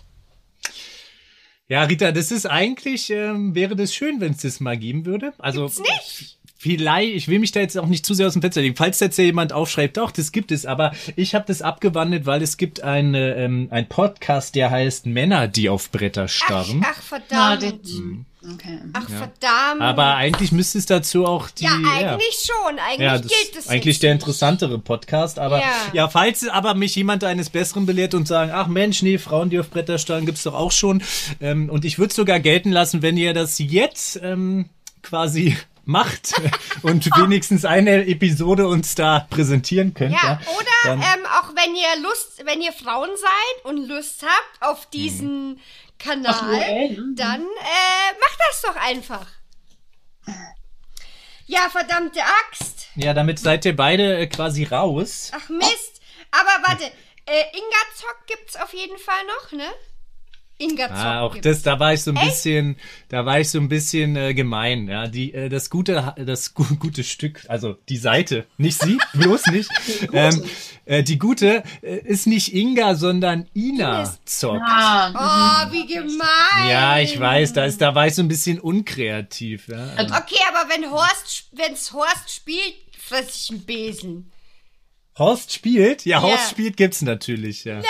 Ja, 1.67 1.83
Rita, 1.83 2.11
das 2.11 2.31
ist 2.31 2.45
eigentlich, 2.45 3.09
ähm, 3.11 3.55
wäre 3.55 3.77
das 3.77 3.95
schön, 3.95 4.19
wenn 4.19 4.33
es 4.33 4.41
das 4.41 4.59
mal 4.59 4.77
geben 4.77 5.05
würde. 5.05 5.33
Also 5.37 5.67
Gibt's 5.67 5.79
nicht? 5.79 6.37
Vielleicht, 6.61 7.15
ich 7.15 7.27
will 7.27 7.39
mich 7.39 7.51
da 7.51 7.59
jetzt 7.59 7.75
auch 7.75 7.87
nicht 7.87 8.05
zu 8.05 8.13
sehr 8.13 8.27
aus 8.27 8.33
dem 8.33 8.41
Fenster 8.43 8.61
legen. 8.61 8.75
Falls 8.75 8.99
jetzt 8.99 9.17
ja 9.17 9.23
jemand 9.23 9.51
aufschreibt, 9.51 9.97
doch, 9.97 10.11
das 10.11 10.31
gibt 10.31 10.51
es, 10.51 10.67
aber 10.67 10.91
ich 11.15 11.33
habe 11.33 11.45
das 11.47 11.63
abgewandelt, 11.63 12.27
weil 12.27 12.43
es 12.43 12.55
gibt 12.57 12.83
eine, 12.83 13.33
ähm, 13.35 13.67
ein 13.71 13.89
Podcast, 13.89 14.53
der 14.53 14.69
heißt 14.69 15.07
Männer, 15.07 15.47
die 15.47 15.69
auf 15.69 15.89
Bretter 15.89 16.25
Ach, 16.25 16.29
starren. 16.29 16.85
ach 16.87 17.01
verdammt. 17.01 17.31
Ja, 17.63 17.69
den- 17.69 18.25
Okay. 18.55 18.79
ach 18.93 19.07
verdammt. 19.07 19.81
aber 19.81 20.15
eigentlich 20.15 20.51
müsste 20.51 20.79
es 20.79 20.87
dazu 20.87 21.27
auch 21.27 21.51
die. 21.51 21.63
ja, 21.63 21.73
eigentlich 21.73 22.43
schon. 22.43 22.79
Eigentlich 22.79 22.99
Ja, 22.99 23.17
das 23.19 23.27
gilt 23.27 23.55
es 23.55 23.67
eigentlich 23.67 23.95
jetzt 23.97 24.03
der 24.03 24.11
interessantere 24.13 24.79
Podcast, 24.79 25.37
aber 25.37 25.59
ja. 25.59 25.71
Ja. 25.93 26.09
falls 26.09 26.47
aber 26.47 26.73
mich 26.73 26.95
jemand 26.95 27.23
eines 27.23 27.51
Besseren 27.51 27.85
belehrt 27.85 28.15
und 28.15 28.27
sagen, 28.27 28.49
ach 28.51 28.65
Mensch, 28.65 29.03
nee, 29.03 29.19
Frauen, 29.19 29.51
die 29.51 29.59
auf 29.59 29.69
Bretter 29.69 29.99
starren, 29.99 30.25
gibt's 30.25 30.41
doch 30.41 30.55
auch 30.55 30.71
schon. 30.71 31.03
Ähm, 31.39 31.69
und 31.69 31.85
ich 31.85 31.99
würde 31.99 32.13
sogar 32.15 32.39
gelten 32.39 32.71
lassen, 32.71 33.03
wenn 33.03 33.15
ihr 33.15 33.35
das 33.35 33.59
jetzt 33.59 34.19
ähm, 34.23 34.65
quasi 35.03 35.55
macht 35.91 36.33
und 36.81 37.05
wenigstens 37.17 37.65
eine 37.65 38.07
Episode 38.07 38.67
uns 38.67 38.95
da 38.95 39.27
präsentieren 39.29 39.93
könnt. 39.93 40.13
Ja, 40.13 40.39
Ja, 40.41 40.51
oder 40.57 40.65
dann- 40.85 40.99
ähm, 41.01 41.25
auch 41.39 41.49
wenn 41.55 41.75
ihr 41.75 42.01
Lust, 42.01 42.43
wenn 42.45 42.61
ihr 42.61 42.73
Frauen 42.73 43.09
seid 43.15 43.65
und 43.65 43.87
Lust 43.87 44.23
habt 44.23 44.61
auf 44.71 44.89
diesen 44.89 45.59
Kanal, 45.99 46.33
URL, 46.49 46.89
ne? 46.89 47.13
dann 47.15 47.41
äh, 47.41 48.19
macht 48.19 48.39
das 48.49 48.61
doch 48.63 48.75
einfach. 48.75 49.27
Ja, 51.47 51.69
verdammte 51.69 52.21
Axt. 52.23 52.87
ja, 52.95 53.13
damit 53.13 53.37
seid 53.39 53.65
ihr 53.65 53.75
beide 53.75 54.17
äh, 54.17 54.27
quasi 54.27 54.63
raus. 54.63 55.31
Ach 55.35 55.49
Mist. 55.49 56.01
Aber 56.31 56.67
warte, 56.67 56.85
äh, 56.85 57.43
Inga 57.53 57.81
Zock 57.95 58.25
gibt's 58.25 58.55
auf 58.55 58.73
jeden 58.73 58.97
Fall 58.97 59.21
noch, 59.25 59.51
ne? 59.51 59.67
Inga 60.61 60.87
Zock 60.87 60.97
Ah, 60.97 61.21
auch 61.21 61.35
das, 61.37 61.61
da 61.63 61.79
war 61.79 61.93
ich 61.93 62.01
so 62.01 62.11
ein 62.11 62.25
bisschen, 62.25 62.75
da 63.09 63.25
war 63.25 63.39
ich 63.39 63.49
so 63.49 63.59
ein 63.59 63.67
bisschen 63.69 64.15
äh, 64.15 64.33
gemein. 64.33 64.87
Ja, 64.87 65.07
die, 65.07 65.33
äh, 65.33 65.49
das 65.49 65.69
gute, 65.69 66.13
das 66.17 66.53
gu 66.53 66.63
gute 66.79 67.03
Stück, 67.03 67.41
also 67.47 67.77
die 67.89 67.97
Seite, 67.97 68.45
nicht 68.57 68.79
sie, 68.81 68.97
bloß 69.13 69.47
nicht. 69.47 69.69
ähm, 70.13 70.43
äh, 70.85 71.03
die 71.03 71.17
gute 71.17 71.63
äh, 71.81 71.97
ist 71.97 72.27
nicht 72.27 72.53
Inga, 72.53 72.95
sondern 72.95 73.47
Ina 73.55 73.99
Ines. 74.01 74.19
Zock. 74.25 74.61
Ah, 74.65 75.67
Oh, 75.67 75.71
wie 75.71 75.85
gemein. 75.87 76.69
Ja, 76.69 76.99
ich 76.99 77.19
weiß, 77.19 77.53
da 77.53 77.65
ist, 77.65 77.81
da 77.81 77.93
war 77.95 78.07
ich 78.07 78.15
so 78.15 78.21
ein 78.21 78.27
bisschen 78.27 78.59
unkreativ. 78.59 79.67
Ja. 79.67 79.93
Okay, 79.95 80.39
aber 80.49 80.69
wenn 80.73 80.89
Horst, 80.91 81.49
wenn's 81.53 81.91
Horst 81.93 82.33
spielt, 82.33 82.75
fress 82.97 83.43
ich 83.45 83.51
einen 83.51 83.65
Besen. 83.65 84.31
Horst 85.17 85.51
spielt, 85.53 86.05
ja, 86.05 86.21
Horst 86.21 86.43
Ja. 86.45 86.49
spielt 86.49 86.77
gibt's 86.77 87.01
natürlich. 87.01 87.63
Ja, 87.65 87.81
Nein. 87.81 87.87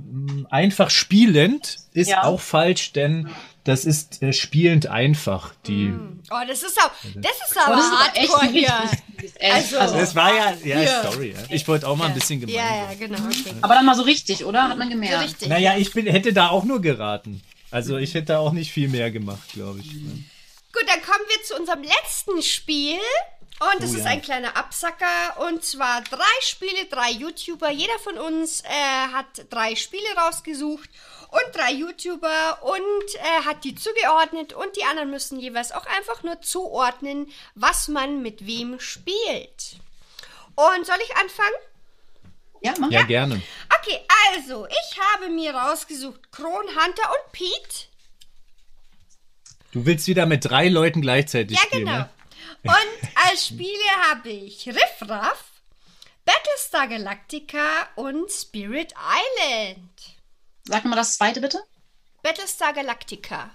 einfach 0.48 0.90
spielend 0.90 1.78
ist 1.98 2.08
Ja. 2.08 2.24
auch 2.24 2.40
falsch, 2.40 2.92
denn 2.92 3.28
das 3.64 3.84
ist 3.84 4.22
äh, 4.22 4.32
spielend 4.32 4.86
einfach. 4.86 5.52
Die 5.66 5.92
Oh, 6.30 6.36
das 6.46 6.62
ist 6.62 6.78
auch, 6.80 6.90
das 7.16 7.32
ist 7.32 7.56
Oh, 7.56 7.60
aber 7.66 7.76
das 7.76 7.84
ist 7.86 7.92
aber 8.34 8.44
echt 8.44 8.52
hier. 8.52 8.74
Also- 9.52 9.78
Also, 9.78 9.96
Das 9.98 10.14
war 10.14 10.34
ja, 10.34 10.54
ja, 10.64 10.80
Ja. 10.80 11.02
sorry. 11.02 11.32
Ja. 11.32 11.38
Ich 11.50 11.66
wollte 11.68 11.86
auch 11.88 11.96
mal 11.96 12.06
ein 12.06 12.14
bisschen 12.14 12.40
gemein 12.40 12.54
Ja, 12.54 12.76
ja, 12.90 12.94
genau. 12.98 13.18
Okay. 13.26 13.52
aber 13.60 13.74
dann 13.74 13.84
mal 13.84 13.94
so 13.94 14.02
richtig, 14.02 14.44
oder? 14.44 14.64
Hat 14.68 14.78
man 14.78 14.88
So 14.88 14.94
gemerkt. 14.94 15.24
richtig. 15.24 15.48
Naja, 15.48 15.76
ich 15.76 15.92
bin, 15.92 16.06
hätte 16.06 16.32
da 16.32 16.48
auch 16.48 16.64
nur 16.64 16.80
geraten. 16.80 17.42
Also 17.70 17.98
ich 17.98 18.14
hätte 18.14 18.26
da 18.26 18.38
auch 18.38 18.52
nicht 18.52 18.72
viel 18.72 18.88
mehr 18.88 19.10
gemacht, 19.10 19.52
glaube 19.52 19.80
ich. 19.80 19.90
Gut, 19.90 20.84
dann 20.86 21.02
kommen 21.02 21.24
wir 21.28 21.42
zu 21.44 21.54
unserem 21.56 21.82
letzten 21.82 22.42
Spiel. 22.42 22.96
Und 23.60 23.82
das 23.82 23.90
Oh 23.92 23.96
ist 23.96 24.04
ja. 24.04 24.10
ein 24.10 24.22
kleiner 24.22 24.56
Absacker. 24.56 25.40
Und 25.48 25.64
zwar 25.64 26.02
drei 26.02 26.24
Spiele, 26.42 26.84
drei 26.86 27.10
YouTuber. 27.10 27.70
Jeder 27.70 27.98
von 27.98 28.16
uns 28.18 28.62
äh, 28.62 28.68
hat 29.12 29.46
drei 29.50 29.74
Spiele 29.74 30.08
rausgesucht 30.16 30.88
und 31.30 31.54
drei 31.56 31.72
YouTuber 31.72 32.62
und 32.62 33.14
äh, 33.16 33.44
hat 33.44 33.64
die 33.64 33.74
zugeordnet. 33.74 34.52
Und 34.52 34.76
die 34.76 34.84
anderen 34.84 35.10
müssen 35.10 35.40
jeweils 35.40 35.72
auch 35.72 35.86
einfach 35.86 36.22
nur 36.22 36.40
zuordnen, 36.40 37.32
was 37.56 37.88
man 37.88 38.22
mit 38.22 38.46
wem 38.46 38.78
spielt. 38.78 39.76
Und 40.54 40.86
soll 40.86 40.98
ich 41.04 41.16
anfangen? 41.16 41.54
Ja, 42.60 42.74
mach. 42.78 42.90
Ja, 42.90 43.02
gerne. 43.02 43.40
Okay, 43.80 44.00
also, 44.34 44.66
ich 44.66 44.98
habe 45.12 45.30
mir 45.30 45.54
rausgesucht 45.54 46.30
Kronhunter 46.32 46.76
und 47.10 47.32
Pete. 47.32 47.86
Du 49.72 49.84
willst 49.84 50.06
wieder 50.06 50.26
mit 50.26 50.44
drei 50.44 50.68
Leuten 50.68 51.02
gleichzeitig 51.02 51.56
Ja, 51.56 51.62
spielen, 51.64 51.84
genau. 51.84 51.98
ne? 51.98 52.10
Und 52.62 53.10
als 53.30 53.46
Spiele 53.46 53.90
habe 54.10 54.28
ich 54.30 54.66
Riff 54.68 55.02
Raff, 55.08 55.44
Battlestar 56.24 56.88
Galactica 56.88 57.88
und 57.96 58.30
Spirit 58.30 58.92
Island. 58.92 59.90
Sag 60.64 60.84
mal 60.84 60.96
das 60.96 61.16
zweite 61.16 61.40
bitte. 61.40 61.58
Battlestar 62.22 62.72
Galactica. 62.72 63.50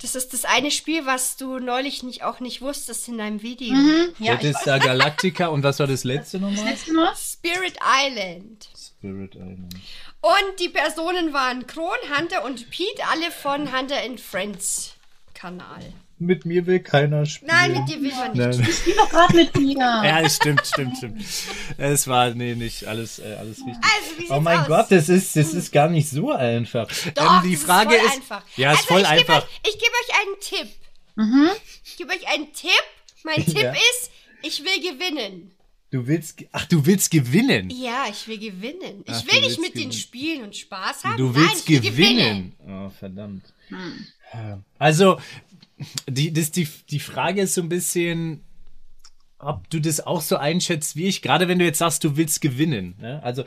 Das 0.00 0.14
ist 0.14 0.32
das 0.32 0.44
eine 0.44 0.70
Spiel, 0.70 1.06
was 1.06 1.36
du 1.36 1.58
neulich 1.58 2.04
nicht, 2.04 2.22
auch 2.22 2.38
nicht 2.38 2.60
wusstest 2.60 3.08
in 3.08 3.18
deinem 3.18 3.42
Video. 3.42 3.74
Ja, 4.20 4.36
das 4.36 4.44
ich 4.44 4.50
ist 4.50 4.64
da 4.64 4.78
Galactica 4.78 5.48
und 5.48 5.64
was 5.64 5.80
war 5.80 5.88
das 5.88 6.04
letzte 6.04 6.38
nochmal? 6.38 6.66
letzte 6.66 6.92
Mal. 6.92 7.14
Spirit 7.16 7.76
Island. 7.82 8.68
Spirit 8.76 9.34
Island. 9.34 9.74
Und 10.20 10.60
die 10.60 10.68
Personen 10.68 11.32
waren 11.32 11.66
Kron, 11.66 11.98
Hunter 12.16 12.44
und 12.44 12.70
Pete, 12.70 13.02
alle 13.10 13.32
von 13.32 13.76
Hunter 13.76 14.00
and 14.04 14.20
Friends 14.20 14.92
Kanal. 15.34 15.92
Mit 16.20 16.44
mir 16.44 16.66
will 16.66 16.80
keiner 16.80 17.26
spielen. 17.26 17.50
Nein, 17.52 17.72
mit 17.74 17.88
dir 17.88 18.00
will 18.02 18.10
man 18.10 18.32
nicht. 18.32 18.58
Nein. 18.60 18.72
Spiel 18.72 18.94
doch 18.96 19.08
gerade 19.08 19.36
mit 19.36 19.56
mir. 19.56 19.78
Ja, 20.04 20.20
es 20.20 20.36
stimmt, 20.36 20.66
stimmt, 20.66 20.96
stimmt. 20.96 21.22
Es 21.76 22.08
war, 22.08 22.30
nee, 22.34 22.54
nicht 22.54 22.84
alles, 22.86 23.18
äh, 23.20 23.36
alles 23.38 23.58
richtig. 23.58 23.76
Also, 23.76 24.18
wie 24.18 24.32
oh 24.32 24.40
mein 24.40 24.60
aus? 24.60 24.66
Gott, 24.66 24.86
das 24.90 25.08
ist, 25.08 25.36
das 25.36 25.54
ist 25.54 25.70
gar 25.72 25.88
nicht 25.88 26.08
so 26.10 26.32
einfach. 26.32 26.88
Doch, 27.14 27.42
ähm, 27.42 27.48
die 27.48 27.54
das 27.54 27.62
Frage 27.64 27.94
ist 27.94 28.00
voll 28.00 28.08
ist, 28.08 28.16
einfach. 28.16 28.42
ja, 28.56 28.72
ist 28.72 28.78
also 28.78 28.88
voll 28.88 29.00
ich 29.02 29.06
gebe 29.08 29.32
einfach. 29.32 29.42
Euch, 29.44 29.60
ich 29.68 29.78
gebe 29.78 29.92
euch 29.92 30.20
einen 30.20 30.40
Tipp. 30.40 30.74
Ich 31.84 31.96
gebe 31.96 32.10
euch 32.12 32.28
einen 32.28 32.52
Tipp. 32.52 32.84
Mein 33.24 33.36
Tipp 33.46 33.56
Ja. 33.62 33.72
ist, 33.72 34.10
ich 34.42 34.64
will 34.64 34.92
gewinnen. 34.92 35.52
Du 35.90 36.06
willst, 36.06 36.44
ach, 36.52 36.66
du 36.66 36.84
willst 36.84 37.10
gewinnen. 37.10 37.70
Ja, 37.70 38.04
ich 38.10 38.28
will 38.28 38.38
gewinnen. 38.38 39.04
Ich 39.06 39.14
Ach, 39.14 39.22
du 39.22 39.32
will 39.32 39.40
nicht 39.40 39.58
mit 39.58 39.68
den 39.74 39.74
gewinnen. 39.74 39.92
Spielen 39.92 40.42
und 40.44 40.54
Spaß 40.56 41.04
haben. 41.04 41.16
Du 41.16 41.30
Nein, 41.30 41.36
willst 41.36 41.68
ich 41.68 41.82
will 41.82 41.90
gewinnen. 41.90 42.52
Oh, 42.68 42.90
verdammt. 42.90 43.44
Also, 44.78 45.18
die, 46.08 46.32
das, 46.32 46.50
die, 46.50 46.68
die 46.90 47.00
Frage 47.00 47.42
ist 47.42 47.54
so 47.54 47.62
ein 47.62 47.68
bisschen, 47.68 48.42
ob 49.38 49.68
du 49.70 49.80
das 49.80 50.00
auch 50.06 50.20
so 50.20 50.36
einschätzt 50.36 50.96
wie 50.96 51.06
ich, 51.06 51.22
gerade 51.22 51.48
wenn 51.48 51.58
du 51.58 51.64
jetzt 51.64 51.78
sagst, 51.78 52.02
du 52.04 52.16
willst 52.16 52.40
gewinnen. 52.40 52.94
Ne? 53.00 53.22
Also, 53.22 53.44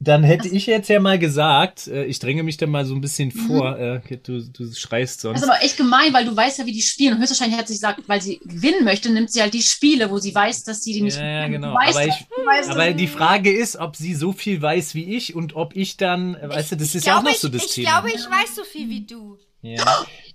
dann 0.00 0.22
hätte 0.22 0.46
ich 0.46 0.66
jetzt 0.66 0.88
ja 0.88 1.00
mal 1.00 1.18
gesagt, 1.18 1.88
äh, 1.88 2.04
ich 2.04 2.20
dränge 2.20 2.44
mich 2.44 2.56
da 2.56 2.68
mal 2.68 2.84
so 2.86 2.94
ein 2.94 3.00
bisschen 3.00 3.32
vor, 3.32 3.76
äh, 3.80 4.00
du, 4.22 4.40
du 4.44 4.72
schreist 4.72 5.20
sonst. 5.20 5.40
Das 5.40 5.48
ist 5.48 5.52
aber 5.52 5.64
echt 5.64 5.76
gemein, 5.76 6.12
weil 6.12 6.24
du 6.24 6.36
weißt 6.36 6.60
ja, 6.60 6.66
wie 6.66 6.72
die 6.72 6.82
spielen. 6.82 7.14
Und 7.14 7.18
höchstwahrscheinlich 7.20 7.58
hat 7.58 7.66
sie 7.66 7.74
gesagt, 7.74 8.02
weil 8.06 8.22
sie 8.22 8.38
gewinnen 8.44 8.84
möchte, 8.84 9.10
nimmt 9.10 9.32
sie 9.32 9.42
halt 9.42 9.54
die 9.54 9.60
Spiele, 9.62 10.08
wo 10.08 10.18
sie 10.18 10.32
weiß, 10.32 10.62
dass 10.62 10.84
sie 10.84 10.92
die 10.92 11.02
nicht 11.02 11.16
Ja, 11.16 11.24
ja, 11.26 11.46
gewinnen. 11.48 11.62
genau. 11.62 11.74
Du 11.74 11.80
weißt, 11.84 11.96
Aber, 11.98 12.06
ich, 12.06 12.14
du 12.14 12.46
weißt 12.46 12.70
aber 12.70 12.92
die 12.92 13.08
Frage 13.08 13.50
ist, 13.52 13.74
ob 13.74 13.96
sie 13.96 14.14
so 14.14 14.32
viel 14.32 14.62
weiß 14.62 14.94
wie 14.94 15.16
ich 15.16 15.34
und 15.34 15.56
ob 15.56 15.74
ich 15.74 15.96
dann, 15.96 16.36
äh, 16.36 16.48
weißt 16.48 16.70
du, 16.72 16.76
das 16.76 16.90
ich 16.90 16.94
ist 16.94 17.06
ja 17.06 17.18
auch 17.18 17.24
noch 17.24 17.34
so 17.34 17.48
ich, 17.48 17.54
das 17.54 17.64
ich 17.64 17.72
Thema. 17.72 17.90
glaube, 18.00 18.10
ich 18.10 18.24
weiß 18.24 18.54
so 18.54 18.62
viel 18.62 18.88
wie 18.88 19.04
du. 19.04 19.36
Ja. 19.62 19.84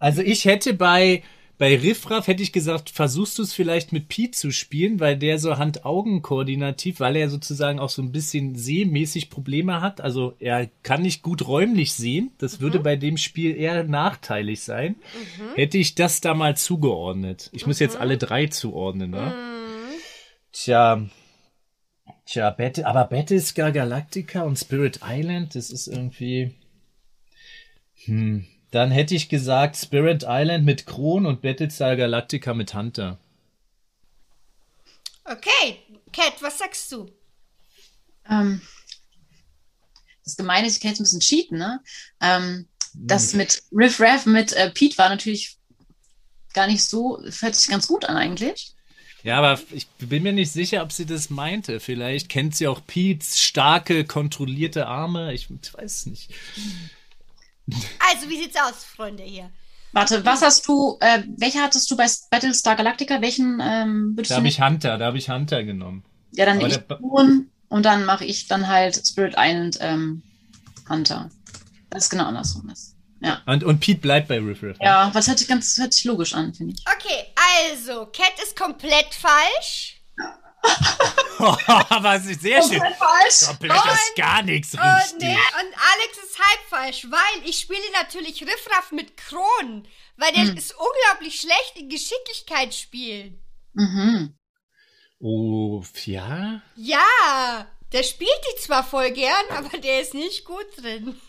Also 0.00 0.22
ich 0.22 0.46
hätte 0.46 0.74
bei 0.74 1.22
bei 1.60 1.76
Riffraff 1.76 2.26
hätte 2.26 2.42
ich 2.42 2.54
gesagt, 2.54 2.88
versuchst 2.88 3.38
du 3.38 3.42
es 3.42 3.52
vielleicht 3.52 3.92
mit 3.92 4.08
Pete 4.08 4.30
zu 4.30 4.50
spielen, 4.50 4.98
weil 4.98 5.18
der 5.18 5.38
so 5.38 5.58
Hand-Augen-koordinativ, 5.58 7.00
weil 7.00 7.16
er 7.16 7.28
sozusagen 7.28 7.78
auch 7.78 7.90
so 7.90 8.00
ein 8.00 8.12
bisschen 8.12 8.54
sehmäßig 8.54 9.28
Probleme 9.28 9.82
hat. 9.82 10.00
Also 10.00 10.34
er 10.38 10.70
kann 10.82 11.02
nicht 11.02 11.22
gut 11.22 11.46
räumlich 11.46 11.92
sehen. 11.92 12.32
Das 12.38 12.62
würde 12.62 12.80
bei 12.80 12.96
dem 12.96 13.18
Spiel 13.18 13.54
eher 13.54 13.84
nachteilig 13.84 14.62
sein. 14.62 14.96
Hätte 15.54 15.76
ich 15.76 15.94
das 15.94 16.22
da 16.22 16.32
mal 16.32 16.56
zugeordnet. 16.56 17.50
Ich 17.52 17.66
muss 17.66 17.78
jetzt 17.78 17.98
alle 17.98 18.16
drei 18.16 18.46
zuordnen, 18.46 19.10
ne? 19.10 19.34
Tja. 20.52 21.04
Tja, 22.24 22.48
Battle, 22.48 22.86
aber 22.86 23.04
Battlestar 23.04 23.70
Galactica 23.70 24.44
und 24.44 24.56
Spirit 24.58 25.00
Island, 25.04 25.54
das 25.54 25.68
ist 25.68 25.88
irgendwie. 25.88 26.54
Hm. 28.06 28.46
Dann 28.70 28.90
hätte 28.90 29.14
ich 29.14 29.28
gesagt 29.28 29.76
Spirit 29.76 30.24
Island 30.26 30.64
mit 30.64 30.86
Kron 30.86 31.26
und 31.26 31.42
Battlestar 31.42 31.96
Galactica 31.96 32.54
mit 32.54 32.74
Hunter. 32.74 33.18
Okay, 35.24 35.78
Cat, 36.12 36.34
was 36.40 36.58
sagst 36.58 36.90
du? 36.92 37.10
Ähm, 38.28 38.60
das 40.24 40.36
Gemeine 40.36 40.66
ist, 40.66 40.76
ich 40.76 40.80
kann 40.80 40.90
jetzt 40.90 41.00
ein 41.00 41.04
bisschen 41.04 41.20
cheaten, 41.20 41.58
ne? 41.58 41.80
Ähm, 42.20 42.66
das 42.94 43.34
mit 43.34 43.62
Riff 43.72 44.00
Raff 44.00 44.26
mit 44.26 44.52
äh, 44.52 44.70
Pete 44.70 44.98
war 44.98 45.08
natürlich 45.08 45.56
gar 46.52 46.66
nicht 46.66 46.82
so, 46.84 47.22
hört 47.40 47.54
sich 47.54 47.68
ganz 47.68 47.86
gut 47.86 48.04
an 48.04 48.16
eigentlich. 48.16 48.74
Ja, 49.22 49.38
aber 49.38 49.60
ich 49.70 49.86
bin 49.98 50.22
mir 50.22 50.32
nicht 50.32 50.50
sicher, 50.50 50.82
ob 50.82 50.92
sie 50.92 51.04
das 51.04 51.30
meinte. 51.30 51.78
Vielleicht 51.78 52.28
kennt 52.28 52.56
sie 52.56 52.66
auch 52.66 52.80
Pete's 52.86 53.38
starke, 53.38 54.04
kontrollierte 54.04 54.86
Arme. 54.86 55.34
Ich 55.34 55.50
weiß 55.50 55.96
es 55.98 56.06
nicht. 56.06 56.30
Also, 58.10 58.28
wie 58.28 58.36
sieht's 58.36 58.56
aus, 58.56 58.84
Freunde 58.84 59.22
hier? 59.22 59.50
Warte, 59.92 60.24
was 60.24 60.42
hast 60.42 60.66
du, 60.68 60.98
äh, 61.00 61.22
welche 61.36 61.60
hattest 61.60 61.90
du 61.90 61.96
bei 61.96 62.06
Battlestar 62.30 62.76
Galactica? 62.76 63.20
Welchen 63.20 63.60
ähm, 63.62 64.12
würdest 64.14 64.30
Da 64.30 64.36
du 64.36 64.38
habe 64.38 64.48
ich 64.48 64.60
Hunter, 64.60 64.98
da 64.98 65.06
habe 65.06 65.18
ich 65.18 65.28
Hunter 65.28 65.64
genommen. 65.64 66.04
Ja, 66.32 66.46
dann 66.46 66.58
aber 66.58 66.68
ich 66.68 66.86
Kron, 66.86 67.50
Und 67.68 67.84
dann 67.84 68.04
mache 68.04 68.24
ich 68.24 68.46
dann 68.46 68.68
halt 68.68 68.94
Spirit 69.04 69.34
Island 69.36 69.78
ähm, 69.80 70.22
Hunter. 70.88 71.30
Das 71.90 72.04
ist 72.04 72.10
genau 72.10 72.24
andersrum 72.24 72.68
ist. 72.70 72.94
Ja. 73.20 73.42
Und, 73.46 73.64
und 73.64 73.80
Pete 73.80 74.00
bleibt 74.00 74.28
bei 74.28 74.38
Riff 74.38 74.62
Riff. 74.62 74.78
ne? 74.78 74.84
Ja, 74.86 75.10
was 75.12 75.28
hört 75.28 75.38
sich 75.38 75.48
ganz 75.48 75.76
hört 75.76 75.92
sich 75.92 76.04
logisch 76.04 76.34
an, 76.34 76.54
finde 76.54 76.74
ich. 76.74 76.84
Okay, 76.86 77.26
also, 77.72 78.06
Cat 78.06 78.32
ist 78.42 78.56
komplett 78.56 79.12
falsch. 79.12 79.99
Aber 81.88 82.16
es 82.16 82.26
ist 82.26 82.42
sehr 82.42 82.62
schön. 82.62 82.80
falsch. 82.80 83.46
Komplett 83.46 83.72
ist 83.72 84.16
gar 84.16 84.42
nichts 84.42 84.74
Und, 84.74 84.80
richtig. 84.80 85.18
nee, 85.20 85.34
und 85.34 85.74
Alex 85.92 86.18
ist 86.24 86.38
halb 86.38 86.60
falsch, 86.68 87.06
weil 87.10 87.48
ich 87.48 87.58
spiele 87.60 87.80
natürlich 87.92 88.42
Riffraff 88.42 88.92
mit 88.92 89.16
Kronen, 89.16 89.88
weil 90.16 90.32
der 90.32 90.54
ist 90.54 90.74
unglaublich 90.76 91.40
schlecht 91.40 91.76
in 91.76 91.88
Geschicklichkeit 91.88 92.74
spielen. 92.74 93.42
Mhm. 93.72 94.36
Oh, 95.18 95.82
ja? 96.04 96.62
Ja, 96.76 97.66
der 97.92 98.02
spielt 98.02 98.30
die 98.52 98.60
zwar 98.60 98.84
voll 98.84 99.10
gern, 99.10 99.46
aber 99.50 99.78
der 99.78 100.00
ist 100.00 100.14
nicht 100.14 100.44
gut 100.44 100.66
drin. 100.76 101.20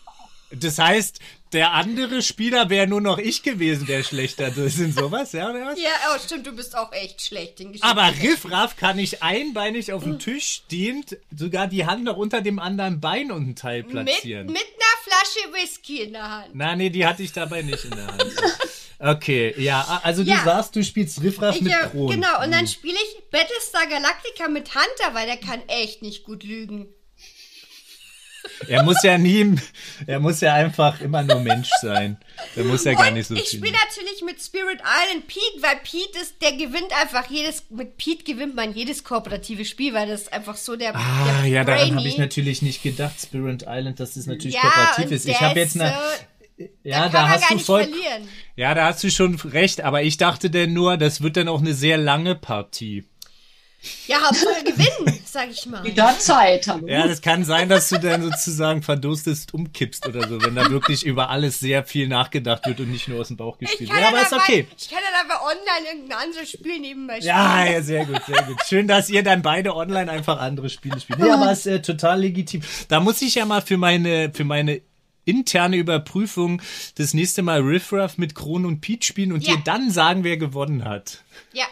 Das 0.54 0.78
heißt, 0.78 1.18
der 1.52 1.72
andere 1.72 2.22
Spieler 2.22 2.70
wäre 2.70 2.86
nur 2.86 3.00
noch 3.00 3.18
ich 3.18 3.42
gewesen, 3.42 3.86
der 3.86 4.02
schlechter 4.02 4.56
ist 4.56 4.78
in 4.78 4.92
sowas, 4.92 5.32
ja? 5.32 5.50
Oder 5.50 5.66
was? 5.66 5.78
Ja, 5.80 5.90
oh, 6.14 6.18
stimmt, 6.24 6.46
du 6.46 6.52
bist 6.52 6.76
auch 6.76 6.92
echt 6.92 7.20
schlecht 7.22 7.60
in 7.60 7.68
Geschichte. 7.72 7.86
Aber 7.86 8.06
Riffraff 8.22 8.76
kann 8.76 8.98
ich 8.98 9.22
einbeinig 9.22 9.92
auf 9.92 10.02
dem 10.04 10.18
Tisch 10.18 10.62
stehend 10.64 11.18
sogar 11.36 11.66
die 11.66 11.84
Hand 11.86 12.04
noch 12.04 12.16
unter 12.16 12.40
dem 12.40 12.58
anderen 12.58 13.00
Bein 13.00 13.30
und 13.32 13.42
einen 13.42 13.56
Teil 13.56 13.82
mit, 13.82 13.90
platzieren. 13.92 14.46
mit 14.46 14.56
einer 14.56 15.02
Flasche 15.04 15.52
Whisky 15.54 16.00
in 16.02 16.12
der 16.12 16.28
Hand. 16.30 16.50
Na, 16.54 16.74
nee, 16.76 16.90
die 16.90 17.04
hatte 17.06 17.22
ich 17.22 17.32
dabei 17.32 17.62
nicht 17.62 17.84
in 17.84 17.90
der 17.90 18.06
Hand. 18.06 18.24
Okay, 18.98 19.52
ja, 19.58 20.00
also 20.04 20.22
du 20.22 20.30
Ja. 20.30 20.44
sagst, 20.44 20.76
du 20.76 20.84
spielst 20.84 21.20
Riffraff 21.22 21.56
Ich, 21.56 21.62
mit 21.62 21.72
ja, 21.72 21.86
Kronen. 21.88 22.20
genau, 22.20 22.40
und 22.44 22.52
dann 22.52 22.68
spiele 22.68 22.94
ich 22.94 23.22
Battlestar 23.30 23.86
Galactica 23.88 24.48
mit 24.48 24.68
Hunter, 24.74 25.12
weil 25.14 25.26
der 25.26 25.38
kann 25.38 25.60
echt 25.66 26.02
nicht 26.02 26.22
gut 26.24 26.44
lügen. 26.44 26.86
Er 28.68 28.82
muss 28.82 29.02
ja 29.02 29.18
nie, 29.18 29.54
er 30.06 30.20
muss 30.20 30.40
ja 30.40 30.54
einfach 30.54 31.00
immer 31.00 31.22
nur 31.22 31.40
Mensch 31.40 31.68
sein. 31.80 32.16
Der 32.56 32.64
muss 32.64 32.84
ja 32.84 32.94
gar 32.94 33.08
und 33.08 33.14
nicht 33.14 33.26
so 33.28 33.34
ich 33.34 33.48
viel. 33.48 33.58
spiele 33.58 33.72
natürlich 33.72 34.22
mit 34.24 34.40
Spirit 34.42 34.80
Island 34.80 35.26
Pete, 35.26 35.62
weil 35.62 35.76
Pete 35.82 36.18
ist, 36.20 36.40
der 36.42 36.52
gewinnt 36.52 36.92
einfach 37.00 37.28
jedes, 37.30 37.64
mit 37.70 37.96
Pete 37.98 38.24
gewinnt 38.24 38.54
man 38.54 38.72
jedes 38.74 39.04
kooperative 39.04 39.64
Spiel, 39.64 39.94
weil 39.94 40.08
das 40.08 40.22
ist 40.22 40.32
einfach 40.32 40.56
so 40.56 40.76
der, 40.76 40.94
Ah, 40.94 41.42
der 41.42 41.50
ja, 41.50 41.64
daran 41.64 41.96
habe 41.96 42.08
ich 42.08 42.18
natürlich 42.18 42.62
nicht 42.62 42.82
gedacht, 42.82 43.14
Spirit 43.20 43.64
Island, 43.68 44.00
dass 44.00 44.16
es 44.16 44.26
natürlich 44.26 44.54
Ja, 44.56 44.62
kooperativ 44.62 45.10
ist. 45.12 45.26
Ich 45.28 45.40
habe 45.40 45.58
jetzt 45.58 45.80
eine, 45.80 45.94
ja, 46.84 47.08
da 47.08 47.28
hast 47.28 47.50
du 47.50 47.58
voll, 47.58 47.84
verlieren. 47.84 48.28
ja, 48.56 48.74
da 48.74 48.86
hast 48.86 49.02
du 49.02 49.10
schon 49.10 49.34
recht, 49.36 49.80
aber 49.80 50.02
ich 50.02 50.16
dachte 50.16 50.50
denn 50.50 50.72
nur, 50.72 50.96
das 50.96 51.20
wird 51.22 51.36
dann 51.36 51.48
auch 51.48 51.60
eine 51.60 51.74
sehr 51.74 51.96
lange 51.98 52.34
Partie. 52.34 53.04
Ja, 54.06 54.18
Hauptsache 54.22 54.62
gewinnen, 54.64 55.18
sag 55.24 55.50
ich 55.50 55.66
mal. 55.66 55.82
Wieder 55.82 56.16
Zeit. 56.18 56.68
Hallo. 56.68 56.86
Ja, 56.86 57.06
das 57.06 57.20
kann 57.20 57.44
sein, 57.44 57.68
dass 57.68 57.88
du 57.88 57.98
dann 57.98 58.22
sozusagen 58.22 58.82
verdurstest 58.82 59.52
umkippst 59.54 60.06
oder 60.06 60.28
so, 60.28 60.40
wenn 60.42 60.54
da 60.54 60.70
wirklich 60.70 61.04
über 61.04 61.30
alles 61.30 61.58
sehr 61.58 61.84
viel 61.84 62.06
nachgedacht 62.06 62.66
wird 62.66 62.78
und 62.80 62.90
nicht 62.92 63.08
nur 63.08 63.20
aus 63.20 63.28
dem 63.28 63.36
Bauch 63.36 63.58
gespielt 63.58 63.90
wird. 63.90 64.00
Ja, 64.00 64.08
aber 64.08 64.22
ist 64.22 64.32
okay. 64.32 64.68
ich 64.78 64.88
kann 64.88 65.00
dann 65.02 65.30
aber 65.30 65.44
online 65.44 65.88
irgendein 65.92 66.18
anderes 66.18 66.50
Spiel 66.50 66.78
nebenbei 66.78 67.14
spielen. 67.16 67.26
Ja, 67.28 67.64
ja, 67.64 67.82
sehr 67.82 68.04
gut, 68.06 68.22
sehr 68.26 68.42
gut. 68.44 68.58
Schön, 68.68 68.86
dass 68.86 69.10
ihr 69.10 69.22
dann 69.24 69.42
beide 69.42 69.74
online 69.74 70.10
einfach 70.10 70.38
andere 70.40 70.68
Spiele 70.70 71.00
spielt. 71.00 71.18
Ja, 71.18 71.34
aber 71.34 71.50
ist 71.50 71.66
äh, 71.66 71.82
total 71.82 72.20
legitim. 72.20 72.62
Da 72.88 73.00
muss 73.00 73.20
ich 73.22 73.34
ja 73.34 73.46
mal 73.46 73.62
für 73.62 73.78
meine, 73.78 74.30
für 74.32 74.44
meine 74.44 74.80
interne 75.24 75.76
Überprüfung 75.76 76.62
das 76.96 77.14
nächste 77.14 77.42
Mal 77.42 77.60
Riff 77.60 77.92
Raff 77.92 78.18
mit 78.18 78.34
Kron 78.34 78.64
und 78.66 78.80
Pete 78.80 79.06
spielen 79.06 79.32
und 79.32 79.46
Ja. 79.46 79.54
dir 79.56 79.62
dann 79.64 79.90
sagen, 79.90 80.24
wer 80.24 80.36
gewonnen 80.36 80.84
hat. 80.84 81.22
Ja, 81.52 81.64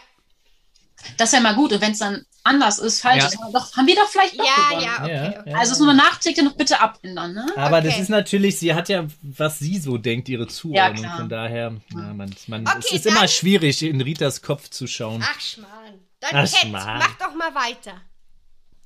Das 1.17 1.29
ist 1.29 1.33
ja 1.33 1.41
mal 1.41 1.55
gut. 1.55 1.71
Und 1.73 1.81
wenn 1.81 1.91
es 1.91 1.99
dann 1.99 2.25
anders 2.43 2.79
ist, 2.79 3.01
falsch 3.01 3.21
Ja. 3.23 3.27
ist, 3.27 3.37
haben 3.39 3.51
wir 3.53 3.59
doch, 3.59 3.75
haben 3.77 3.87
wir 3.87 3.95
doch 3.95 4.07
vielleicht 4.07 4.39
doch 4.39 4.45
ja, 4.45 4.69
gewonnen. 4.69 5.13
ja, 5.15 5.39
okay. 5.41 5.53
Also 5.53 5.71
das 5.73 5.79
nur 5.79 5.93
nachträglich 5.93 6.43
noch 6.45 6.53
bitte 6.55 6.79
abändern, 6.81 7.33
ne? 7.33 7.45
Aber 7.55 7.81
das 7.81 7.93
Okay. 7.93 8.01
ist 8.01 8.09
natürlich, 8.09 8.57
sie 8.57 8.73
hat 8.73 8.89
ja, 8.89 9.05
was 9.21 9.59
sie 9.59 9.77
so 9.77 9.97
denkt, 9.97 10.27
ihre 10.29 10.47
Zuordnung. 10.47 11.03
Ja. 11.03 11.17
Von 11.17 11.29
daher, 11.29 11.73
ja, 11.93 12.13
man, 12.13 12.33
man, 12.47 12.67
Okay, 12.67 12.77
es 12.79 12.91
ist 12.93 13.05
dann- 13.05 13.15
immer 13.15 13.27
schwierig, 13.27 13.83
in 13.83 14.01
Ritas 14.01 14.41
Kopf 14.41 14.69
zu 14.69 14.87
schauen. 14.87 15.23
Ach, 15.23 15.39
Schmarrn. 15.39 15.99
Dann 16.19 16.29
Ach, 16.33 16.39
Cat, 16.41 16.49
Schmarrn. 16.49 16.99
mach 16.99 17.17
doch 17.17 17.35
mal 17.35 17.53
weiter. 17.55 17.93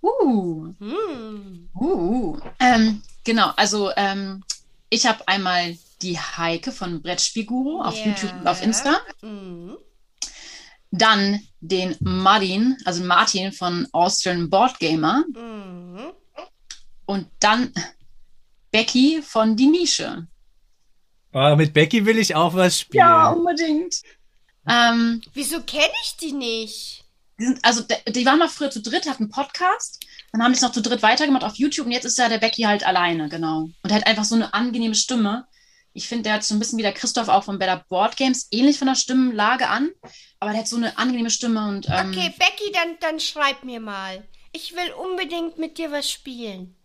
Uh. 0.01 0.73
Hm. 0.80 1.69
Uh. 1.75 2.38
Ähm, 2.60 3.01
genau, 3.23 3.51
also 3.56 3.91
ähm, 3.95 4.43
ich 4.89 5.06
habe 5.06 5.28
einmal 5.28 5.78
die 6.01 6.19
Heike 6.19 6.71
von 6.71 7.01
Brettspielguru 7.01 7.82
auf 7.82 7.97
Ja. 7.97 8.06
YouTube 8.08 8.34
und 8.39 8.47
auf 8.47 8.62
Insta. 8.62 8.97
Mhm. 9.21 9.78
Dann 10.97 11.39
den 11.60 11.95
Martin, 11.99 12.77
also 12.86 13.03
Martin 13.03 13.51
von 13.51 13.88
Austrian 13.91 14.49
Board 14.49 14.79
Gamer. 14.79 15.23
Mhm. 15.34 16.12
Und 17.05 17.27
dann 17.39 17.71
Becky 18.71 19.21
von 19.21 19.55
Die 19.55 19.67
Nische. 19.67 20.27
Aber 21.31 21.55
mit 21.55 21.73
Becky 21.73 22.05
will 22.05 22.17
ich 22.17 22.36
auch 22.36 22.53
was 22.53 22.79
spielen. 22.79 23.03
unbedingt. 23.34 24.01
Ähm, 24.67 25.21
Wieso 25.34 25.62
kenne 25.62 25.93
ich 26.03 26.17
die 26.17 26.31
nicht? 26.31 27.05
die, 27.39 27.45
sind, 27.45 27.60
also, 27.63 27.84
die 28.08 28.25
waren 28.25 28.39
mal 28.39 28.47
früher 28.47 28.71
zu 28.71 28.81
dritt, 28.81 29.08
hatten 29.08 29.23
einen 29.23 29.31
Podcast. 29.31 30.05
Dann 30.31 30.43
haben 30.43 30.51
die 30.51 30.58
es 30.58 30.62
noch 30.62 30.71
zu 30.71 30.81
dritt 30.81 31.03
weitergemacht 31.03 31.43
auf 31.43 31.55
YouTube 31.55 31.86
und 31.86 31.91
jetzt 31.91 32.05
ist 32.05 32.17
ja 32.17 32.29
der 32.29 32.38
Becky 32.38 32.63
halt 32.63 32.86
alleine, 32.86 33.29
genau. 33.29 33.69
Und 33.84 33.89
er 33.89 33.95
hat 33.95 34.08
einfach 34.08 34.23
so 34.23 34.36
eine 34.36 34.53
angenehme 34.53 34.95
Stimme. 34.95 35.45
Ich 35.97 36.10
finde, 36.10 36.23
der 36.23 36.34
hat 36.34 36.43
so 36.43 36.53
ein 36.53 36.60
bisschen 36.60 36.77
wie 36.77 36.84
der 36.84 36.91
Christoph 36.91 37.29
auch 37.29 37.45
von 37.45 37.58
Better 37.58 37.86
Board 37.88 38.17
Games, 38.17 38.47
ähnlich 38.51 38.77
von 38.77 38.88
der 38.88 38.95
Stimmenlage 38.95 39.67
an. 39.69 39.89
Aber 40.41 40.51
der 40.51 40.60
hat 40.60 40.67
so 40.67 40.75
eine 40.75 40.97
angenehme 40.97 41.29
Stimme 41.29 41.67
und 41.69 41.88
ähm, 41.89 42.10
Okay, 42.10 42.34
Becky, 42.38 42.71
dann, 42.73 42.97
dann 42.99 43.19
schreib 43.21 43.63
mir 43.63 43.79
mal. 43.79 44.23
Ich 44.51 44.73
will 44.73 44.91
unbedingt 45.01 45.58
mit 45.58 45.77
dir 45.77 45.91
was 45.91 46.12
spielen. 46.12 46.75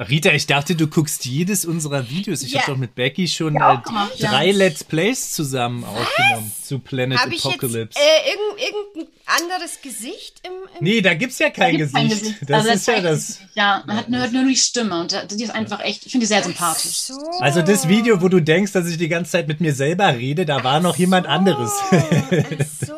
Rita, 0.00 0.30
ich 0.32 0.46
dachte, 0.46 0.74
du 0.74 0.86
guckst 0.88 1.26
jedes 1.26 1.64
unserer 1.66 2.08
Videos. 2.08 2.42
Ich 2.42 2.52
Ja. 2.52 2.62
habe 2.62 2.72
doch 2.72 2.78
mit 2.78 2.94
Becky 2.94 3.28
schon 3.28 3.54
Ja, 3.54 3.82
äh, 3.86 4.18
drei 4.18 4.50
Let's 4.50 4.82
Plays 4.82 5.32
zusammen 5.32 5.84
aufgenommen 5.84 6.50
zu 6.62 6.78
Planet 6.78 7.18
Habe 7.18 7.34
ich 7.34 7.44
jetzt 7.44 7.54
Apocalypse. 7.54 7.98
äh, 8.00 8.30
irgend, 8.30 8.60
irgendein 8.96 9.19
anderes 9.36 9.80
Gesicht 9.82 10.40
im, 10.46 10.52
im 10.78 10.84
nee, 10.84 11.00
da 11.00 11.14
gibt's 11.14 11.38
ja 11.38 11.50
kein 11.50 11.76
gibt 11.76 11.92
Gesicht. 11.92 11.94
kein 11.96 12.08
Gesicht. 12.08 12.36
Das 12.48 12.58
Also, 12.66 12.70
ist 12.70 12.86
ja 12.88 13.00
das. 13.00 13.38
Ja, 13.54 13.82
man 13.86 13.96
hat 13.96 14.08
nur, 14.08 14.20
hört 14.20 14.32
nur 14.32 14.44
die 14.44 14.56
Stimme 14.56 15.00
und 15.00 15.12
die 15.32 15.44
ist 15.44 15.50
einfach 15.50 15.80
echt, 15.80 16.04
ich 16.06 16.12
finde 16.12 16.24
die 16.24 16.28
sehr 16.28 16.42
sympathisch. 16.42 16.98
So. 16.98 17.18
Also 17.40 17.62
das 17.62 17.88
Video, 17.88 18.20
wo 18.22 18.28
du 18.28 18.40
denkst, 18.40 18.72
dass 18.72 18.86
ich 18.88 18.96
die 18.98 19.08
ganze 19.08 19.30
Zeit 19.32 19.48
mit 19.48 19.60
mir 19.60 19.74
selber 19.74 20.14
rede, 20.14 20.44
da 20.46 20.62
war 20.64 20.80
noch 20.80 20.96
jemand 20.96 21.26
anderes. 21.26 21.72
Ach 21.90 22.86
so. 22.86 22.94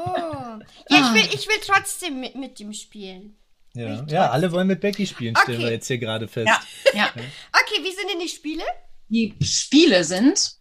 Ja, 0.88 0.98
ich 1.14 1.14
will, 1.14 1.34
ich 1.34 1.48
will 1.48 1.56
trotzdem 1.64 2.20
mit, 2.20 2.34
mit 2.34 2.58
ihm 2.60 2.72
spielen. 2.72 3.36
ja. 3.74 4.04
ja, 4.08 4.30
alle 4.30 4.52
wollen 4.52 4.66
mit 4.66 4.80
Becky 4.80 5.06
spielen, 5.06 5.34
stellen 5.36 5.58
Okay. 5.58 5.66
wir 5.66 5.72
jetzt 5.72 5.86
hier 5.86 5.98
gerade 5.98 6.28
fest. 6.28 6.48
Ja, 6.48 6.60
ja. 6.94 7.06
Okay, 7.14 7.82
wie 7.82 7.92
sind 7.94 8.10
denn 8.10 8.20
die 8.20 8.28
Spiele? 8.28 8.64
Die 9.08 9.34
Spiele 9.42 10.04
sind 10.04 10.52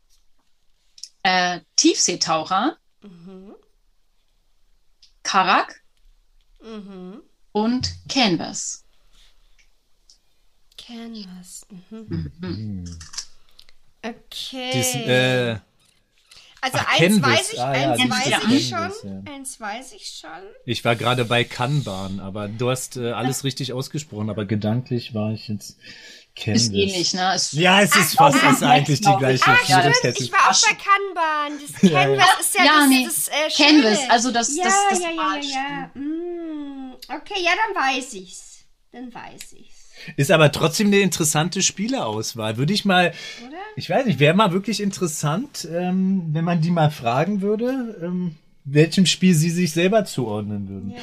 äh, 1.23 1.59
Tiefseetaucher, 1.75 2.77
Karak 5.31 5.81
Mhm. 6.61 7.21
und 7.53 7.89
Canvas. 8.09 8.83
Canvas. 10.77 11.65
Mhm. 11.89 12.85
Okay. 14.03 14.71
Dies, 14.73 14.95
äh, 14.95 15.59
also 16.59 16.77
ach, 16.79 16.99
eins 16.99 17.21
Canvas. 17.21 17.29
weiß 17.31 17.53
ich, 17.53 17.59
Ah, 17.61 17.75
ja, 17.75 17.91
eins 17.91 18.01
dieses 18.01 18.11
weiß 18.17 18.29
Canvas, 18.41 18.53
ich 18.53 18.69
schon. 18.69 19.09
ja. 19.25 19.33
Eins 19.33 19.59
weiß 19.61 19.91
ich 19.93 20.19
schon. 20.19 20.41
ich 20.65 20.83
war 20.85 20.95
gerade 20.97 21.23
bei 21.23 21.43
Kanban, 21.45 22.19
aber 22.19 22.49
du 22.49 22.69
hast 22.69 22.97
äh, 22.97 23.11
alles 23.11 23.45
richtig 23.45 23.71
ausgesprochen, 23.71 24.29
aber 24.29 24.43
gedanklich 24.45 25.13
war 25.13 25.31
ich 25.31 25.47
jetzt 25.47 25.77
Canvas. 26.35 26.61
Ist 26.63 26.73
ähnlich, 26.73 27.13
ne? 27.13 27.35
Ist, 27.35 27.53
Ja, 27.53 27.81
es 27.81 27.95
ist 27.95 28.15
fast 28.15 28.41
ist 28.41 28.63
eigentlich 28.63 29.01
die 29.01 29.15
gleiche 29.17 29.45
Ah, 29.47 29.57
Ja, 29.67 29.79
stimmt. 29.81 29.95
Kette. 30.01 30.23
Ich 30.23 30.31
war 30.31 30.39
auch 30.49 30.61
bei 30.61 30.75
Kanban. 30.75 31.59
Das 31.61 31.81
Ja, 31.91 31.99
ja. 32.01 32.05
Canvas 32.07 32.39
ist 32.39 32.55
ja, 32.57 32.65
Ja, 32.65 32.71
das, 32.79 32.89
nee. 32.89 33.03
das 33.05 33.27
äh, 33.27 33.63
Canvas, 33.63 33.99
also 34.09 34.31
das- 34.31 34.55
ja, 34.55 34.63
das- 34.63 34.73
das 34.91 34.99
ja, 34.99 35.09
ja, 35.09 35.35
ja, 35.41 35.89
ja. 35.93 36.01
Mm, 36.01 36.93
okay, 37.09 37.41
ja, 37.43 37.51
dann 37.73 37.83
weiß 37.83 38.13
ich's. 38.13 38.59
Dann 38.91 39.13
weiß 39.13 39.53
ich's. 39.59 39.89
Ist 40.17 40.31
aber 40.31 40.51
trotzdem 40.51 40.87
eine 40.87 40.97
interessante 40.99 41.61
Spieleauswahl. 41.61 42.57
Würde 42.57 42.73
ich 42.73 42.85
mal, 42.85 43.13
Oder? 43.47 43.57
ich 43.75 43.89
weiß 43.89 44.05
nicht, 44.05 44.19
wäre 44.19 44.33
mal 44.33 44.51
wirklich 44.51 44.81
interessant, 44.81 45.67
ähm, 45.71 46.23
wenn 46.31 46.43
man 46.43 46.59
die 46.61 46.71
mal 46.71 46.89
fragen 46.89 47.41
würde, 47.41 47.99
ähm, 48.01 48.35
welchem 48.63 49.05
Spiel 49.05 49.35
sie 49.35 49.49
sich 49.51 49.73
selber 49.73 50.05
zuordnen 50.05 50.69
würden. 50.69 50.93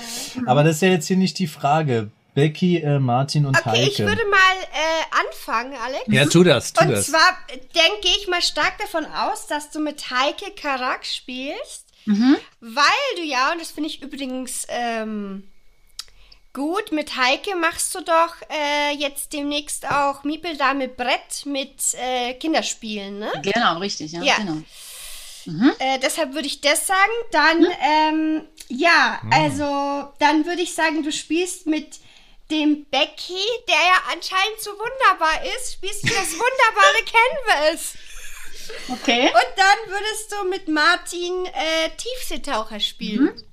Aber 0.47 0.65
das 0.65 0.77
ist 0.77 0.83
ja 0.83 0.89
jetzt 0.89 1.07
hier 1.07 1.17
nicht 1.17 1.39
die 1.39 1.47
Frage. 1.47 2.11
Becky, 2.39 2.79
äh, 2.79 2.99
Martin 2.99 3.47
und 3.47 3.57
Okay, 3.59 3.71
Heike. 3.71 3.91
ich 3.91 3.99
würde 3.99 4.25
mal 4.27 4.39
äh, 4.73 5.27
anfangen, 5.29 5.75
Alex. 5.83 6.05
ja, 6.09 6.25
tu 6.27 6.45
das, 6.45 6.73
tu 6.73 6.85
Und 6.85 6.91
das. 6.93 7.07
zwar 7.07 7.37
denke 7.75 8.09
ich 8.19 8.29
mal 8.29 8.41
stark 8.43 8.79
davon 8.79 9.05
aus, 9.07 9.47
dass 9.49 9.71
du 9.71 9.81
mit 9.81 10.11
Heike 10.11 10.53
Karak 10.53 11.05
spielst, 11.05 11.87
Mhm. 12.05 12.37
weil 12.61 12.85
du 13.17 13.23
ja, 13.23 13.53
und 13.53 13.61
das 13.61 13.71
finde 13.73 13.89
ich 13.91 14.01
übrigens 14.03 14.67
ähm, 14.69 15.49
gut, 16.55 16.91
mit 16.93 17.17
Heike 17.17 17.55
machst 17.57 17.95
du 17.95 18.01
doch 18.03 18.35
äh, 18.51 18.95
jetzt 18.97 19.33
demnächst 19.33 19.87
auch 19.91 20.25
Miepel 20.25 20.57
da 20.57 20.75
mit 20.75 20.97
Brett 20.97 21.45
mit 21.45 21.75
äh, 21.95 22.35
Kinderspielen, 22.35 23.19
ne? 23.19 23.31
genau, 23.43 23.79
richtig, 23.79 24.13
ja. 24.13 24.23
Ja. 24.23 24.37
Genau. 24.37 24.59
Äh, 25.79 25.99
deshalb 26.01 26.35
würde 26.35 26.47
ich 26.47 26.61
das 26.61 26.87
sagen. 26.87 27.13
Dann, 27.33 27.67
ähm, 27.81 28.43
ja, 28.69 29.19
also 29.31 29.65
dann 30.19 30.45
würde 30.45 30.61
ich 30.63 30.75
sagen, 30.75 31.03
du 31.03 31.11
spielst 31.11 31.67
mit 31.67 31.89
dem 32.51 32.87
Becky, 32.91 33.45
der 33.69 33.75
ja 33.75 34.03
anscheinend 34.13 34.61
so 34.61 34.71
wunderbar 34.71 35.45
ist, 35.57 35.75
spielst 35.75 36.05
du 36.05 36.09
das 36.09 36.33
wunderbare 36.33 37.05
Canvas. 37.65 37.95
Okay. 38.89 39.27
Und 39.27 39.53
dann 39.57 39.93
würdest 39.93 40.33
du 40.33 40.49
mit 40.49 40.69
Martin 40.69 41.47
äh, 41.47 41.91
Tiefseetaucher 41.97 42.81
spielen. 42.81 43.35
Mhm. 43.35 43.49